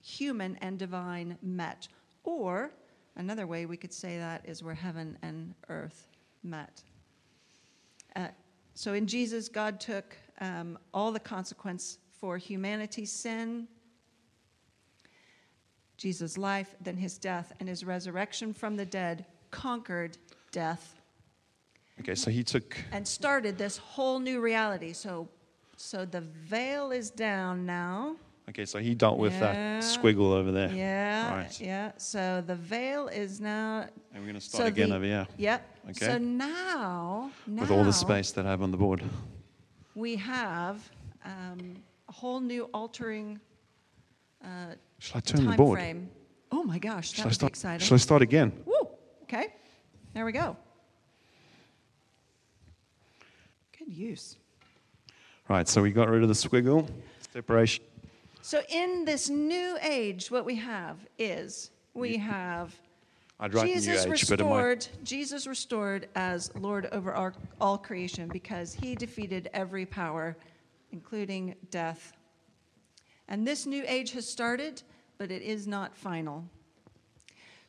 human 0.01 0.57
and 0.61 0.77
divine 0.77 1.37
met. 1.41 1.87
Or 2.23 2.71
another 3.15 3.47
way 3.47 3.65
we 3.65 3.77
could 3.77 3.93
say 3.93 4.17
that 4.17 4.47
is 4.47 4.63
where 4.63 4.75
heaven 4.75 5.17
and 5.23 5.55
earth 5.69 6.07
met. 6.43 6.83
Uh, 8.15 8.27
so 8.75 8.93
in 8.93 9.07
Jesus, 9.07 9.49
God 9.49 9.79
took 9.79 10.15
um, 10.39 10.77
all 10.93 11.11
the 11.11 11.19
consequence 11.19 11.97
for 12.19 12.37
humanity's 12.37 13.11
sin, 13.11 13.67
Jesus' 15.97 16.37
life, 16.37 16.75
then 16.81 16.97
his 16.97 17.17
death, 17.17 17.53
and 17.59 17.69
his 17.69 17.83
resurrection 17.83 18.53
from 18.53 18.75
the 18.75 18.85
dead 18.85 19.25
conquered 19.49 20.17
death 20.51 21.01
Okay, 22.05 22.13
so 22.13 22.29
he 22.29 22.43
took. 22.43 22.77
and 22.91 23.07
started 23.07 23.57
this 23.57 23.77
whole 23.77 24.19
new 24.19 24.39
reality. 24.39 24.93
So, 24.93 25.27
so 25.75 26.05
the 26.05 26.21
veil 26.21 26.91
is 26.91 27.09
down 27.09 27.65
now. 27.65 28.15
Okay, 28.47 28.65
so 28.65 28.77
he 28.77 28.93
dealt 28.93 29.17
with 29.17 29.33
Yeah. 29.33 29.39
that 29.53 29.83
squiggle 29.83 30.31
over 30.33 30.51
there. 30.51 30.71
Yeah, 30.71 31.35
Right. 31.35 31.59
yeah. 31.59 31.93
So 31.97 32.43
the 32.45 32.53
veil 32.55 33.07
is 33.07 33.41
now. 33.41 33.87
And 34.13 34.21
we're 34.21 34.29
going 34.29 34.35
to 34.35 34.39
start 34.41 34.61
so 34.61 34.67
again 34.67 34.89
the- 34.89 34.97
over 34.97 35.05
here 35.05 35.27
Yep. 35.37 35.77
Okay. 35.89 36.05
So 36.05 36.17
now, 36.19 37.31
now 37.47 37.61
with 37.61 37.71
all 37.71 37.83
the 37.83 37.91
space 37.91 38.31
that 38.33 38.45
I 38.45 38.51
have 38.51 38.61
on 38.61 38.69
the 38.69 38.77
board. 38.77 39.01
we 39.95 40.15
have 40.17 40.87
um, 41.23 41.81
a 42.07 42.11
whole 42.11 42.39
new 42.39 42.65
altering 42.71 43.39
uh, 44.43 44.75
Shall 44.99 45.17
I 45.17 45.21
turn 45.21 45.45
the 45.49 45.57
board? 45.57 45.79
frame. 45.79 46.09
Oh 46.51 46.63
my 46.63 46.77
gosh, 46.77 47.09
that 47.13 47.15
Shall 47.17 47.27
I, 47.29 47.31
start, 47.31 47.51
exciting. 47.53 47.83
shall 47.87 47.95
I 47.95 47.97
start 47.97 48.21
again? 48.21 48.51
Woo! 48.65 48.89
Okay, 49.23 49.55
there 50.13 50.23
we 50.23 50.31
go. 50.31 50.55
Good 53.85 53.93
use. 53.93 54.37
Right, 55.47 55.67
so 55.67 55.81
we 55.81 55.91
got 55.91 56.09
rid 56.09 56.23
of 56.23 56.27
the 56.27 56.33
squiggle, 56.33 56.89
separation. 57.31 57.83
So 58.41 58.61
in 58.69 59.05
this 59.05 59.29
new 59.29 59.77
age, 59.81 60.31
what 60.31 60.43
we 60.43 60.55
have 60.55 60.97
is 61.19 61.71
we 61.93 62.17
have 62.17 62.75
Jesus 63.61 64.05
age, 64.05 64.29
but 64.29 64.39
it 64.39 64.43
might. 64.43 64.55
restored. 64.55 64.87
Jesus 65.03 65.45
restored 65.45 66.09
as 66.15 66.51
Lord 66.55 66.87
over 66.91 67.13
our, 67.13 67.33
all 67.61 67.77
creation 67.77 68.29
because 68.29 68.73
He 68.73 68.95
defeated 68.95 69.49
every 69.53 69.85
power, 69.85 70.35
including 70.91 71.55
death. 71.69 72.13
And 73.27 73.45
this 73.45 73.65
new 73.65 73.83
age 73.87 74.11
has 74.13 74.27
started, 74.27 74.81
but 75.17 75.31
it 75.31 75.41
is 75.41 75.67
not 75.67 75.95
final. 75.95 76.45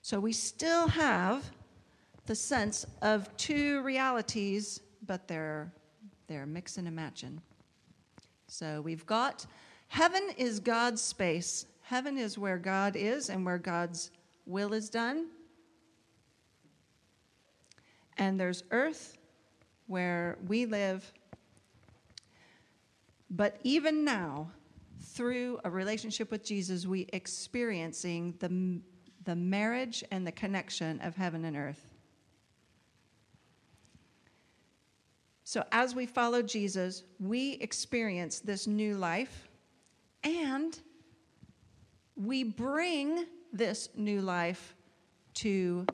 So 0.03 0.21
we 0.21 0.33
still 0.33 0.89
have 0.89 1.51
the 2.27 2.35
sense 2.35 2.87
of 3.03 3.35
two 3.37 3.83
realities, 3.83 4.81
but 5.07 5.27
they're 5.27 5.73
they're 6.27 6.47
mixing 6.47 6.87
and 6.87 6.97
matching. 6.97 7.41
So 8.49 8.81
we've 8.81 9.07
got 9.07 9.47
heaven 9.89 10.31
is 10.37 10.61
God's 10.61 11.03
space. 11.03 11.67
Heaven 11.83 12.19
is 12.19 12.39
where 12.39 12.59
God 12.59 12.97
is 12.97 13.31
and 13.31 13.45
where 13.45 13.59
God's 13.59 14.11
will 14.47 14.73
is 14.73 14.91
done. 14.91 15.27
And 18.19 18.41
there's 18.41 18.65
earth 18.71 19.19
where 19.87 20.39
we 20.47 20.67
live. 20.67 21.13
But 23.31 23.59
even 23.63 24.05
now, 24.05 24.51
through 25.01 25.61
a 25.65 25.71
relationship 25.71 26.31
with 26.31 26.45
Jesus, 26.45 26.87
we 26.87 27.07
experiencing 27.13 28.35
the, 28.39 28.81
the 29.25 29.37
marriage 29.37 30.05
and 30.11 30.27
the 30.27 30.33
connection 30.33 31.01
of 31.01 31.17
heaven 31.17 31.45
and 31.45 31.57
earth. 31.57 31.86
So 35.49 35.63
as 35.71 35.95
we 35.95 36.07
follow 36.07 36.43
Jesus, 36.43 37.05
we 37.21 37.53
experience 37.61 38.41
this 38.41 38.67
new 38.67 38.97
life 38.97 39.49
and 40.25 40.77
we 42.17 42.43
bring 42.43 43.27
this 43.53 43.89
new 43.95 44.23
life 44.23 44.75
to 45.35 45.87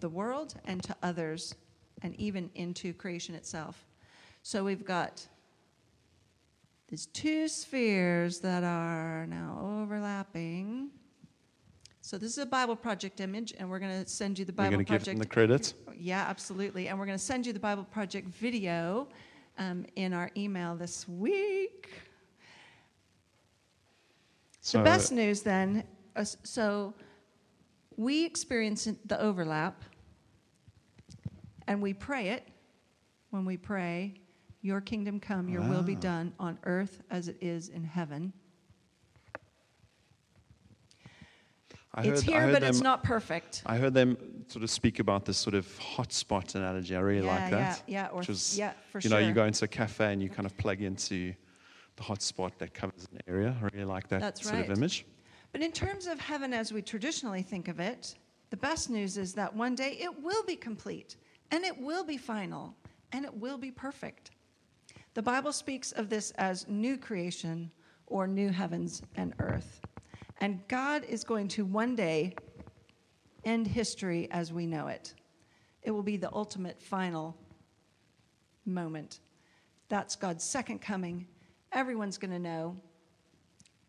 the 0.00 0.08
world 0.08 0.56
and 0.64 0.82
to 0.82 0.96
others 1.04 1.54
and 2.02 2.16
even 2.16 2.50
into 2.56 2.92
creation 2.94 3.36
itself. 3.36 3.86
So 4.42 4.64
we've 4.64 4.84
got 4.84 5.24
these 6.88 7.06
two 7.06 7.46
spheres 7.46 8.40
that 8.40 8.64
are 8.64 9.24
now 9.28 9.82
overlapping. 9.82 10.90
So 12.06 12.16
this 12.18 12.30
is 12.30 12.38
a 12.38 12.46
Bible 12.46 12.76
Project 12.76 13.18
image, 13.18 13.52
and 13.58 13.68
we're 13.68 13.80
going 13.80 14.04
to 14.04 14.08
send 14.08 14.38
you 14.38 14.44
the 14.44 14.52
Bible 14.52 14.76
We're 14.76 14.84
Bible 14.84 14.84
going 14.84 14.86
to 14.86 14.92
give 14.92 15.18
Project. 15.18 15.18
them 15.18 15.56
the 15.58 15.74
credit. 15.74 16.00
Yeah, 16.00 16.24
absolutely. 16.28 16.86
And 16.86 17.00
we're 17.00 17.06
going 17.06 17.18
to 17.18 17.24
send 17.24 17.44
you 17.44 17.52
the 17.52 17.58
Bible 17.58 17.82
Project 17.82 18.28
video 18.28 19.08
um, 19.58 19.84
in 19.96 20.12
our 20.12 20.30
email 20.36 20.76
this 20.76 21.08
week. 21.08 21.90
So, 24.60 24.78
the 24.78 24.84
best 24.84 25.10
news 25.10 25.42
then, 25.42 25.82
uh, 26.14 26.22
so 26.22 26.94
we 27.96 28.24
experience 28.24 28.86
the 29.06 29.20
overlap 29.20 29.82
and 31.66 31.82
we 31.82 31.92
pray 31.92 32.28
it 32.28 32.46
when 33.30 33.44
we 33.44 33.56
pray, 33.56 34.14
Your 34.62 34.80
kingdom 34.80 35.18
come, 35.18 35.48
Your 35.48 35.62
will 35.62 35.82
be 35.82 35.96
done 35.96 36.32
on 36.38 36.56
earth 36.62 37.02
as 37.10 37.26
it 37.26 37.36
is 37.40 37.68
in 37.70 37.82
heaven. 37.82 38.32
I 41.96 42.02
it's 42.02 42.22
heard- 42.22 42.34
I 42.34 42.44
here, 42.44 42.52
but 42.52 42.62
it's 42.62 42.82
not 42.82 43.02
perfect. 43.02 43.62
I 43.64 43.76
heard 43.78 43.94
them 43.94 44.16
sort 44.48 44.62
of 44.62 44.70
speak 44.70 44.98
about 44.98 45.24
this 45.24 45.38
sort 45.38 45.54
of 45.54 45.66
hotspot 45.78 46.54
analogy. 46.54 46.94
I 46.94 47.00
really 47.00 47.24
Yeah, 47.26 47.32
like 47.34 47.50
that. 47.50 47.82
yeah, 47.86 48.02
yeah, 48.02 48.08
or- 48.08 48.18
which 48.18 48.28
was, 48.28 48.56
yeah, 48.58 48.74
for 48.92 49.00
you 49.00 49.08
know, 49.08 49.18
you 49.18 49.32
go 49.32 49.46
into 49.46 49.64
a 49.64 49.68
cafe 49.68 50.12
and 50.12 50.22
you 50.22 50.28
kind 50.28 50.44
of 50.46 50.56
plug 50.58 50.82
into 50.82 51.34
the 51.96 52.02
hotspot 52.02 52.52
that 52.58 52.74
covers 52.74 53.08
an 53.12 53.20
area. 53.26 53.56
I 53.60 53.64
really 53.72 53.86
like 53.86 54.08
that 54.08 54.20
That's 54.20 54.42
sort 54.42 54.56
right. 54.56 54.70
of 54.70 54.76
image. 54.76 55.06
But 55.52 55.62
in 55.62 55.72
terms 55.72 56.06
of 56.06 56.20
heaven 56.20 56.52
as 56.52 56.70
we 56.70 56.82
traditionally 56.82 57.42
think 57.42 57.68
of 57.68 57.80
it, 57.80 58.14
the 58.50 58.58
best 58.58 58.90
news 58.90 59.16
is 59.16 59.32
that 59.34 59.54
one 59.56 59.74
day 59.74 59.96
it 59.98 60.22
will 60.22 60.42
be 60.44 60.54
complete 60.54 61.16
and 61.50 61.64
it 61.64 61.76
will 61.80 62.04
be 62.04 62.18
final 62.18 62.76
and 63.12 63.24
it 63.24 63.32
will 63.34 63.56
be 63.56 63.70
perfect. 63.70 64.32
The 65.14 65.22
Bible 65.22 65.52
speaks 65.52 65.92
of 65.92 66.10
this 66.10 66.30
as 66.32 66.68
new 66.68 66.98
creation 66.98 67.70
or 68.06 68.26
new 68.26 68.50
heavens 68.50 69.00
and 69.16 69.32
earth. 69.38 69.80
And 70.40 70.66
God 70.68 71.04
is 71.04 71.24
going 71.24 71.48
to 71.48 71.64
one 71.64 71.96
day 71.96 72.34
end 73.44 73.66
history 73.66 74.28
as 74.30 74.52
we 74.52 74.66
know 74.66 74.88
it. 74.88 75.14
It 75.82 75.90
will 75.90 76.02
be 76.02 76.16
the 76.16 76.32
ultimate 76.34 76.82
final 76.82 77.36
moment. 78.66 79.20
That's 79.88 80.16
God's 80.16 80.44
second 80.44 80.80
coming. 80.80 81.26
Everyone's 81.72 82.18
going 82.18 82.32
to 82.32 82.38
know 82.38 82.76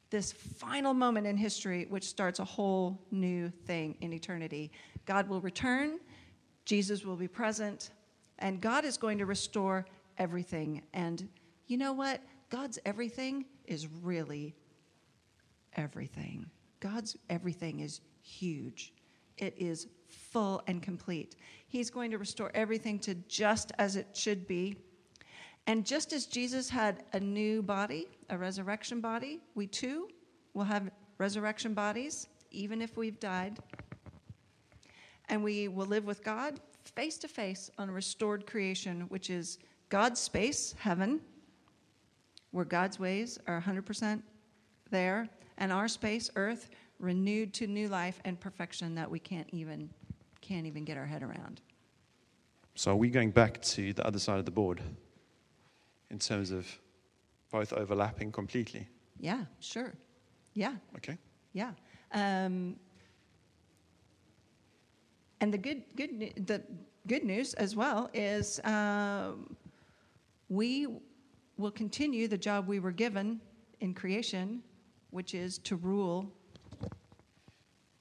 this 0.10 0.32
final 0.32 0.94
moment 0.94 1.28
in 1.28 1.36
history, 1.36 1.86
which 1.90 2.06
starts 2.06 2.40
a 2.40 2.46
whole 2.46 2.98
new 3.12 3.50
thing 3.66 3.98
in 4.02 4.14
eternity. 4.14 4.72
God 5.06 5.28
will 5.28 5.42
return, 5.42 6.00
Jesus 6.66 7.04
will 7.04 7.16
be 7.16 7.28
present, 7.28 7.90
and 8.40 8.62
God 8.62 8.86
is 8.86 8.98
going 8.98 9.18
to 9.18 9.26
restore 9.26 9.86
everything. 10.18 10.84
And 10.94 11.28
you 11.68 11.78
know 11.78 11.94
what? 11.94 12.22
God's 12.50 12.80
everything 12.86 13.46
is 13.66 13.88
really 14.02 14.56
everything. 15.78 16.46
God's 16.80 17.18
everything 17.30 17.80
is 17.80 18.02
huge, 18.22 18.94
it 19.38 19.54
is 19.58 19.88
full 20.08 20.62
and 20.68 20.82
complete. 20.82 21.36
He's 21.68 21.90
going 21.90 22.12
to 22.12 22.18
restore 22.18 22.52
everything 22.54 23.00
to 23.00 23.16
just 23.28 23.72
as 23.78 23.96
it 23.96 24.08
should 24.14 24.48
be. 24.48 24.76
And 25.68 25.86
just 25.86 26.14
as 26.14 26.26
Jesus 26.26 26.70
had 26.70 27.04
a 27.14 27.20
new 27.20 27.62
body, 27.62 28.08
a 28.30 28.38
resurrection 28.38 29.02
body, 29.02 29.42
we 29.54 29.68
too 29.68 30.08
will 30.54 30.64
have 30.64 30.90
resurrection 31.18 31.74
bodies, 31.74 32.28
even 32.52 32.82
if 32.82 32.96
we've 32.96 33.20
died. 33.20 33.58
And 35.28 35.44
we 35.44 35.68
will 35.68 35.86
live 35.86 36.06
with 36.06 36.24
God 36.24 36.60
face 36.96 37.18
to 37.18 37.28
face 37.28 37.70
on 37.78 37.92
restored 37.92 38.48
creation, 38.48 39.02
which 39.10 39.30
is 39.30 39.60
God's 39.90 40.20
space, 40.22 40.74
heaven, 40.80 41.20
where 42.52 42.66
God's 42.66 42.98
ways 42.98 43.38
are 43.46 43.62
100% 43.62 44.22
there, 44.90 45.28
and 45.58 45.72
our 45.72 45.88
space, 45.88 46.30
earth, 46.36 46.70
renewed 47.00 47.54
to 47.54 47.68
new 47.68 47.88
life 47.88 48.20
and 48.26 48.40
perfection 48.40 48.96
that 48.96 49.10
we 49.10 49.20
can't 49.20 49.48
even 49.52 49.90
can't 50.42 50.66
even 50.66 50.86
get 50.86 50.98
our 50.98 51.06
head 51.06 51.24
around. 51.24 51.62
So 52.76 52.92
are 52.92 52.96
we 52.96 53.10
going 53.10 53.32
back 53.32 53.62
to 53.64 53.92
the 53.92 54.06
other 54.06 54.20
side 54.20 54.40
of 54.40 54.46
the 54.46 54.52
board 54.52 54.82
in 56.10 56.20
terms 56.20 56.52
of 56.52 56.68
both 57.52 57.74
overlapping 57.74 58.32
completely? 58.32 58.88
Yeah, 59.20 59.46
sure. 59.60 59.94
Yeah. 60.54 60.76
Okay. 60.96 61.18
Yeah. 61.54 61.72
Um, 62.14 62.76
and 65.42 65.54
the 65.54 65.58
good, 65.58 65.84
good, 65.96 66.46
the 66.46 66.62
good 67.08 67.24
news 67.24 67.54
as 67.56 67.76
well 67.76 68.10
is 68.14 68.60
um, 68.64 69.56
we 70.50 70.88
will 71.58 71.72
continue 71.72 72.28
the 72.28 72.38
job 72.38 72.68
we 72.68 72.80
were 72.80 72.92
given 72.92 73.42
in 73.80 73.94
creation, 73.94 74.62
which 75.12 75.34
is 75.34 75.58
to 75.60 75.76
rule 75.76 76.32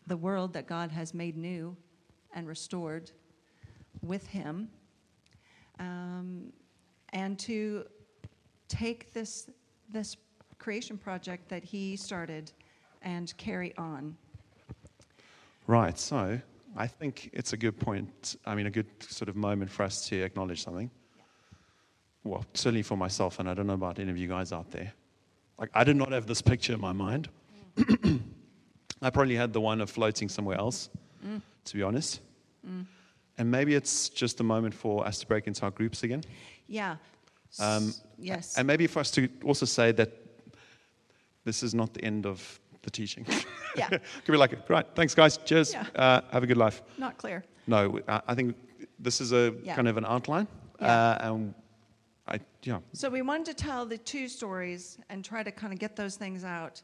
the 0.06 0.16
world 0.16 0.52
that 0.52 0.66
God 0.66 0.90
has 0.90 1.14
made 1.14 1.36
new 1.36 1.76
and 2.34 2.46
restored 2.46 3.10
with 4.02 4.26
Him, 4.26 4.68
um, 5.78 6.52
and 7.12 7.38
to 7.40 7.84
take 8.68 9.12
this 9.12 9.50
this 9.88 10.16
creation 10.58 10.98
project 10.98 11.48
that 11.48 11.64
He 11.64 11.96
started 11.96 12.52
and 13.02 13.36
carry 13.36 13.76
on. 13.76 14.16
Right. 15.66 15.98
So 15.98 16.40
I 16.76 16.86
think 16.86 17.30
it's 17.32 17.52
a 17.52 17.56
good 17.56 17.78
point. 17.78 18.36
I 18.44 18.54
mean, 18.54 18.66
a 18.66 18.70
good 18.70 18.86
sort 19.02 19.28
of 19.28 19.36
moment 19.36 19.70
for 19.70 19.82
us 19.82 20.06
to 20.08 20.22
acknowledge 20.22 20.62
something. 20.62 20.90
Well, 22.24 22.44
certainly 22.54 22.82
for 22.82 22.96
myself, 22.96 23.38
and 23.38 23.48
I 23.48 23.54
don't 23.54 23.66
know 23.66 23.74
about 23.74 23.98
any 23.98 24.10
of 24.10 24.18
you 24.18 24.28
guys 24.28 24.52
out 24.52 24.70
there. 24.70 24.92
Like, 25.58 25.70
I 25.74 25.84
did 25.84 25.96
not 25.96 26.12
have 26.12 26.26
this 26.26 26.42
picture 26.42 26.74
in 26.74 26.80
my 26.80 26.92
mind. 26.92 27.28
I 29.02 29.10
probably 29.10 29.36
had 29.36 29.52
the 29.52 29.60
one 29.60 29.80
of 29.80 29.90
floating 29.90 30.28
somewhere 30.28 30.58
else, 30.58 30.90
to 31.64 31.74
be 31.76 31.82
honest. 31.82 32.20
And 33.38 33.50
maybe 33.50 33.74
it's 33.74 34.08
just 34.08 34.40
a 34.40 34.44
moment 34.44 34.74
for 34.74 35.06
us 35.06 35.18
to 35.20 35.26
break 35.26 35.46
into 35.46 35.62
our 35.62 35.70
groups 35.70 36.02
again. 36.02 36.22
Yeah. 36.68 36.96
Um, 37.58 37.92
yes. 38.18 38.56
And 38.56 38.66
maybe 38.66 38.86
for 38.86 39.00
us 39.00 39.10
to 39.12 39.28
also 39.44 39.66
say 39.66 39.92
that 39.92 40.10
this 41.44 41.62
is 41.62 41.74
not 41.74 41.92
the 41.94 42.02
end 42.04 42.26
of 42.26 42.60
the 42.82 42.90
teaching. 42.90 43.26
Yeah. 43.76 43.88
Could 44.24 44.32
be 44.32 44.38
like, 44.38 44.70
right, 44.70 44.86
thanks, 44.94 45.14
guys. 45.14 45.36
Cheers. 45.36 45.74
Yeah. 45.74 45.84
Uh, 45.94 46.22
have 46.32 46.42
a 46.42 46.46
good 46.46 46.56
life. 46.56 46.80
Not 46.96 47.18
clear. 47.18 47.44
No, 47.66 48.00
I 48.08 48.22
I 48.28 48.34
think 48.34 48.56
this 48.98 49.20
is 49.20 49.32
a 49.32 49.52
Yeah. 49.62 49.74
kind 49.76 49.86
of 49.86 49.98
an 49.98 50.06
outline. 50.06 50.48
Yeah. 50.80 50.86
Uh, 51.10 51.28
and 51.28 51.54
I, 52.28 52.40
yeah. 52.62 52.80
So 52.92 53.08
we 53.08 53.22
wanted 53.22 53.46
to 53.46 53.54
tell 53.54 53.86
the 53.86 53.98
two 53.98 54.28
stories 54.28 54.98
and 55.08 55.24
try 55.24 55.42
to 55.42 55.50
kind 55.50 55.72
of 55.72 55.78
get 55.78 55.96
those 55.96 56.16
things 56.16 56.44
out. 56.44 56.82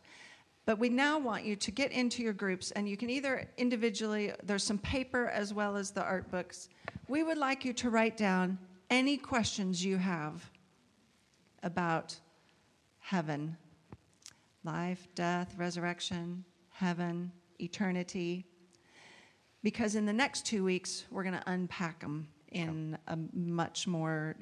But 0.64 0.78
we 0.78 0.88
now 0.88 1.18
want 1.18 1.44
you 1.44 1.57
to 1.57 1.70
get 1.72 1.90
into 1.90 2.22
your 2.22 2.33
groups, 2.33 2.70
and 2.70 2.88
you 2.88 2.96
can 2.96 3.11
either 3.11 3.48
individually, 3.57 4.33
there's 4.44 4.62
some 4.62 4.78
paper 4.78 5.26
as 5.28 5.52
well 5.52 5.76
as 5.76 5.90
the 5.90 6.02
art 6.02 6.31
books. 6.31 6.68
We 7.09 7.24
would 7.24 7.38
like 7.38 7.64
you 7.64 7.72
to 7.74 7.90
write 7.90 8.16
down 8.16 8.59
any 8.88 9.16
questions 9.16 9.85
you 9.85 9.96
have 9.96 10.48
about 11.62 12.14
heaven 13.00 13.57
life, 14.64 15.09
death, 15.16 15.55
resurrection, 15.59 16.44
heaven, 16.70 17.33
eternity. 17.59 18.46
Because 19.64 19.96
in 19.96 20.07
the 20.07 20.12
next 20.12 20.46
two 20.46 20.62
weeks, 20.62 21.05
we're 21.11 21.24
going 21.24 21.35
to 21.35 21.50
unpack 21.50 22.00
them 22.00 22.28
in 22.52 22.96
a 23.09 23.18
much 23.33 23.88
more 23.88 24.37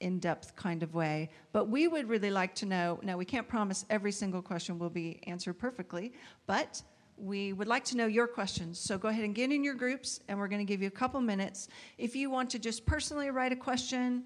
in 0.00 0.18
depth 0.18 0.54
kind 0.56 0.82
of 0.82 0.94
way. 0.94 1.30
But 1.52 1.68
we 1.68 1.88
would 1.88 2.08
really 2.08 2.30
like 2.30 2.54
to 2.56 2.66
know 2.66 3.00
now, 3.02 3.16
we 3.16 3.24
can't 3.24 3.48
promise 3.48 3.84
every 3.90 4.12
single 4.12 4.42
question 4.42 4.78
will 4.78 4.90
be 4.90 5.20
answered 5.26 5.54
perfectly, 5.54 6.12
but 6.46 6.82
we 7.16 7.52
would 7.52 7.66
like 7.66 7.84
to 7.86 7.96
know 7.96 8.06
your 8.06 8.26
questions. 8.28 8.78
So 8.78 8.96
go 8.96 9.08
ahead 9.08 9.24
and 9.24 9.34
get 9.34 9.50
in 9.50 9.64
your 9.64 9.74
groups, 9.74 10.20
and 10.28 10.38
we're 10.38 10.48
going 10.48 10.64
to 10.64 10.70
give 10.72 10.80
you 10.80 10.88
a 10.88 10.92
couple 10.92 11.20
minutes. 11.20 11.68
If 11.96 12.14
you 12.14 12.30
want 12.30 12.50
to 12.50 12.58
just 12.58 12.86
personally 12.86 13.30
write 13.30 13.52
a 13.52 13.56
question, 13.56 14.24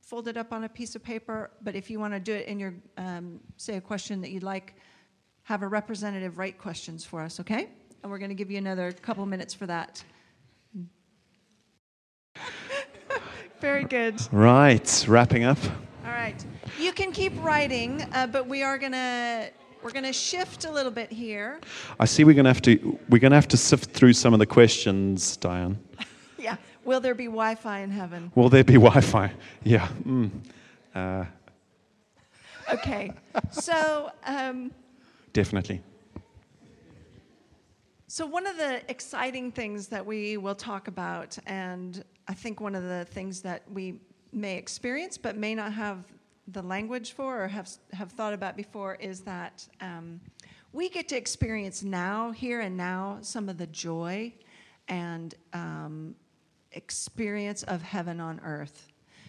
fold 0.00 0.26
it 0.28 0.36
up 0.36 0.52
on 0.52 0.64
a 0.64 0.68
piece 0.68 0.96
of 0.96 1.02
paper. 1.02 1.50
But 1.62 1.76
if 1.76 1.88
you 1.88 2.00
want 2.00 2.14
to 2.14 2.20
do 2.20 2.34
it 2.34 2.48
in 2.48 2.58
your, 2.58 2.74
um, 2.96 3.40
say, 3.56 3.76
a 3.76 3.80
question 3.80 4.20
that 4.22 4.30
you'd 4.30 4.42
like, 4.42 4.74
have 5.44 5.62
a 5.62 5.68
representative 5.68 6.38
write 6.38 6.58
questions 6.58 7.04
for 7.04 7.20
us, 7.20 7.40
okay? 7.40 7.70
And 8.02 8.10
we're 8.10 8.18
going 8.18 8.30
to 8.30 8.34
give 8.34 8.50
you 8.50 8.58
another 8.58 8.92
couple 8.92 9.24
minutes 9.26 9.54
for 9.54 9.66
that. 9.66 10.02
Very 13.62 13.84
good. 13.84 14.20
Right, 14.32 15.04
wrapping 15.06 15.44
up. 15.44 15.58
All 16.04 16.10
right. 16.10 16.44
You 16.80 16.92
can 16.92 17.12
keep 17.12 17.32
writing, 17.44 18.02
uh, 18.12 18.26
but 18.26 18.48
we 18.48 18.64
are 18.64 18.76
going 18.76 18.90
to. 18.90 19.50
We're 19.84 19.92
going 19.92 20.04
to 20.04 20.12
shift 20.12 20.64
a 20.64 20.70
little 20.70 20.90
bit 20.90 21.12
here. 21.12 21.60
I 22.00 22.04
see 22.06 22.24
we're 22.24 22.34
going 22.34 22.44
to 22.44 22.50
have 22.50 22.62
to 22.62 22.98
we're 23.08 23.20
going 23.20 23.30
to 23.30 23.36
have 23.36 23.46
to 23.48 23.56
sift 23.56 23.92
through 23.92 24.14
some 24.14 24.32
of 24.32 24.40
the 24.40 24.46
questions, 24.46 25.36
Diane. 25.36 25.78
Yeah. 26.38 26.56
Will 26.84 26.98
there 26.98 27.14
be 27.14 27.26
Wi 27.26 27.54
Fi 27.54 27.78
in 27.82 27.90
heaven? 27.92 28.32
Will 28.34 28.48
there 28.48 28.64
be 28.64 28.72
Wi-Fi? 28.74 29.32
Yeah. 29.62 29.86
Mm. 30.04 30.30
Uh, 30.92 31.24
Okay. 32.72 33.12
So, 33.52 34.10
um, 34.26 34.72
definitely. 35.32 35.82
So, 38.14 38.26
one 38.26 38.46
of 38.46 38.58
the 38.58 38.82
exciting 38.90 39.50
things 39.52 39.88
that 39.88 40.04
we 40.04 40.36
will 40.36 40.54
talk 40.54 40.86
about, 40.86 41.38
and 41.46 42.04
I 42.28 42.34
think 42.34 42.60
one 42.60 42.74
of 42.74 42.82
the 42.82 43.06
things 43.06 43.40
that 43.40 43.62
we 43.72 44.02
may 44.34 44.58
experience 44.58 45.16
but 45.16 45.38
may 45.38 45.54
not 45.54 45.72
have 45.72 46.04
the 46.46 46.60
language 46.60 47.12
for 47.12 47.44
or 47.44 47.48
have, 47.48 47.70
have 47.94 48.12
thought 48.12 48.34
about 48.34 48.54
before, 48.54 48.96
is 48.96 49.22
that 49.22 49.66
um, 49.80 50.20
we 50.74 50.90
get 50.90 51.08
to 51.08 51.16
experience 51.16 51.82
now, 51.82 52.30
here 52.32 52.60
and 52.60 52.76
now, 52.76 53.16
some 53.22 53.48
of 53.48 53.56
the 53.56 53.68
joy 53.68 54.30
and 54.88 55.34
um, 55.54 56.14
experience 56.72 57.62
of 57.62 57.80
heaven 57.80 58.20
on 58.20 58.42
earth. 58.44 58.88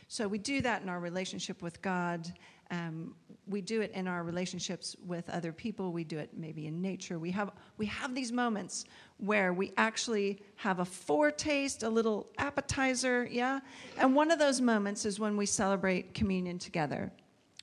So, 0.09 0.27
we 0.27 0.39
do 0.39 0.59
that 0.59 0.81
in 0.81 0.89
our 0.89 0.99
relationship 0.99 1.61
with 1.61 1.81
God. 1.81 2.33
Um, 2.69 3.15
we 3.47 3.61
do 3.61 3.81
it 3.81 3.91
in 3.91 4.07
our 4.07 4.23
relationships 4.23 4.95
with 5.05 5.29
other 5.29 5.51
people. 5.51 5.91
We 5.91 6.03
do 6.03 6.17
it 6.17 6.29
maybe 6.35 6.67
in 6.67 6.81
nature. 6.81 7.19
We 7.19 7.31
have, 7.31 7.51
we 7.77 7.85
have 7.87 8.15
these 8.15 8.31
moments 8.31 8.85
where 9.17 9.53
we 9.53 9.73
actually 9.77 10.41
have 10.55 10.79
a 10.79 10.85
foretaste, 10.85 11.83
a 11.83 11.89
little 11.89 12.29
appetizer, 12.37 13.27
yeah? 13.29 13.59
And 13.97 14.15
one 14.15 14.31
of 14.31 14.39
those 14.39 14.61
moments 14.61 15.05
is 15.05 15.19
when 15.19 15.35
we 15.35 15.45
celebrate 15.45 16.13
communion 16.13 16.57
together, 16.57 17.11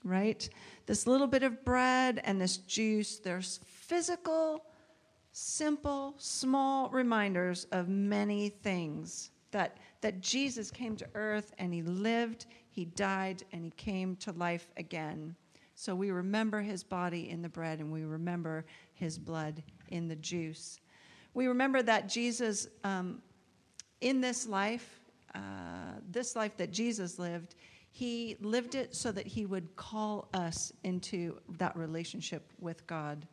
right? 0.05 0.49
This 0.87 1.07
little 1.07 1.27
bit 1.27 1.43
of 1.43 1.65
bread 1.65 2.21
and 2.25 2.41
this 2.41 2.59
juice, 2.59 3.19
there's 3.19 3.61
physical, 3.65 4.65
simple, 5.33 6.15
small 6.19 6.91
reminders 6.91 7.65
of 7.73 7.89
many 7.89 8.51
things 8.51 9.31
that, 9.51 9.79
that 10.01 10.21
Jesus 10.21 10.71
came 10.71 10.97
to 10.97 11.07
earth 11.15 11.53
and 11.59 11.73
he 11.73 11.83
lived, 11.83 12.47
he 12.69 12.85
died, 12.85 13.45
and 13.53 13.65
he 13.65 13.71
came 13.71 14.17
to 14.17 14.33
life 14.33 14.69
again. 14.77 15.35
So 15.81 15.95
we 15.95 16.11
remember 16.11 16.61
his 16.61 16.85
body 16.85 17.31
in 17.31 17.41
the 17.41 17.49
bread 17.49 17.79
and 17.81 17.91
we 17.91 18.03
remember 18.05 18.67
his 18.93 19.19
blood 19.19 19.63
in 19.89 20.09
the 20.09 20.17
juice. 20.17 20.79
We 21.33 21.47
remember 21.47 21.81
that 21.81 22.07
Jesus, 22.07 22.69
um, 22.85 23.23
in 24.03 24.21
this 24.21 24.47
life, 24.47 25.01
uh, 25.35 25.41
this 26.11 26.37
life 26.37 26.55
that 26.59 26.71
Jesus 26.71 27.19
lived, 27.19 27.55
he 27.93 28.37
lived 28.43 28.75
it 28.75 28.95
so 28.95 29.11
that 29.11 29.27
he 29.27 29.47
would 29.47 29.75
call 29.77 30.29
us 30.35 30.71
into 30.85 31.39
that 31.57 31.75
relationship 31.79 32.53
with 32.59 32.87
God. 32.87 33.27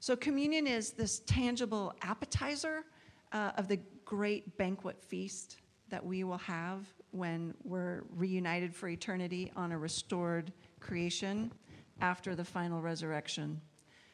So, 0.00 0.16
communion 0.16 0.66
is 0.66 0.92
this 0.92 1.20
tangible 1.26 1.92
appetizer 2.00 2.86
uh, 3.32 3.50
of 3.58 3.68
the 3.68 3.78
great 4.06 4.56
banquet 4.56 5.02
feast 5.02 5.58
that 5.90 6.02
we 6.02 6.24
will 6.24 6.38
have 6.38 6.86
when 7.10 7.52
we're 7.62 8.04
reunited 8.16 8.74
for 8.74 8.88
eternity 8.88 9.52
on 9.54 9.72
a 9.72 9.78
restored 9.78 10.50
creation 10.86 11.52
after 12.00 12.34
the 12.34 12.44
final 12.44 12.80
resurrection. 12.80 13.60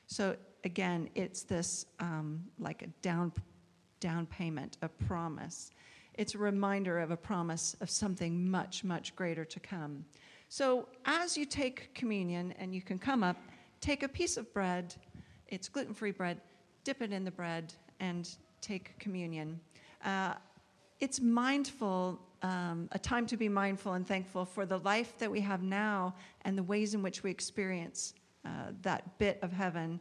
So, 0.06 0.36
again, 0.64 1.08
it's 1.14 1.42
this 1.42 1.86
um, 2.00 2.42
like 2.58 2.82
a 2.82 2.86
down, 3.02 3.32
down 4.00 4.26
payment, 4.26 4.78
a 4.82 4.88
promise. 4.88 5.70
It's 6.14 6.34
a 6.34 6.38
reminder 6.38 6.98
of 6.98 7.10
a 7.10 7.16
promise 7.16 7.76
of 7.80 7.90
something 7.90 8.50
much, 8.50 8.84
much 8.84 9.16
greater 9.16 9.44
to 9.44 9.60
come. 9.60 10.04
So, 10.48 10.88
as 11.06 11.36
you 11.36 11.44
take 11.44 11.94
communion, 11.94 12.54
and 12.58 12.74
you 12.74 12.82
can 12.82 12.98
come 12.98 13.24
up, 13.24 13.36
take 13.80 14.02
a 14.02 14.08
piece 14.08 14.36
of 14.36 14.52
bread, 14.52 14.94
it's 15.48 15.68
gluten 15.68 15.94
free 15.94 16.12
bread, 16.12 16.40
dip 16.84 17.02
it 17.02 17.12
in 17.12 17.24
the 17.24 17.30
bread, 17.30 17.72
and 18.00 18.28
take 18.60 18.98
communion. 18.98 19.58
Uh, 20.04 20.34
it's 21.00 21.20
mindful, 21.20 22.20
um, 22.42 22.88
a 22.92 22.98
time 22.98 23.26
to 23.26 23.36
be 23.36 23.48
mindful 23.48 23.92
and 23.94 24.06
thankful 24.06 24.44
for 24.44 24.66
the 24.66 24.78
life 24.78 25.16
that 25.18 25.30
we 25.30 25.40
have 25.40 25.62
now 25.62 26.14
and 26.42 26.58
the 26.58 26.62
ways 26.62 26.94
in 26.94 27.02
which 27.02 27.22
we 27.22 27.30
experience 27.30 28.14
uh, 28.44 28.72
that 28.82 29.18
bit 29.18 29.38
of 29.42 29.52
heaven, 29.52 30.00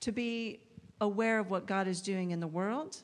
to 0.00 0.12
be 0.12 0.60
aware 1.00 1.38
of 1.38 1.50
what 1.50 1.66
God 1.66 1.88
is 1.88 2.02
doing 2.02 2.30
in 2.32 2.40
the 2.40 2.46
world, 2.46 2.98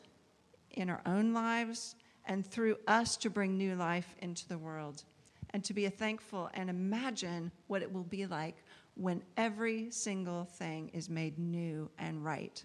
in 0.73 0.91
our 0.91 1.01
own 1.07 1.33
lives, 1.33 1.97
and 2.27 2.47
through 2.47 2.77
us 2.87 3.17
to 3.19 3.31
bring 3.31 3.57
new 3.57 3.75
life 3.75 4.15
into 4.21 4.47
the 4.49 4.59
world, 4.59 5.05
and 5.51 5.65
to 5.65 5.73
be 5.73 5.89
thankful 5.89 6.51
and 6.55 6.69
imagine 6.69 7.51
what 7.67 7.83
it 7.83 7.91
will 7.91 8.05
be 8.05 8.27
like 8.27 8.57
when 8.95 9.23
every 9.37 9.91
single 9.91 10.45
thing 10.45 10.91
is 10.93 11.09
made 11.09 11.39
new 11.39 11.91
and 11.99 12.25
right. 12.25 12.65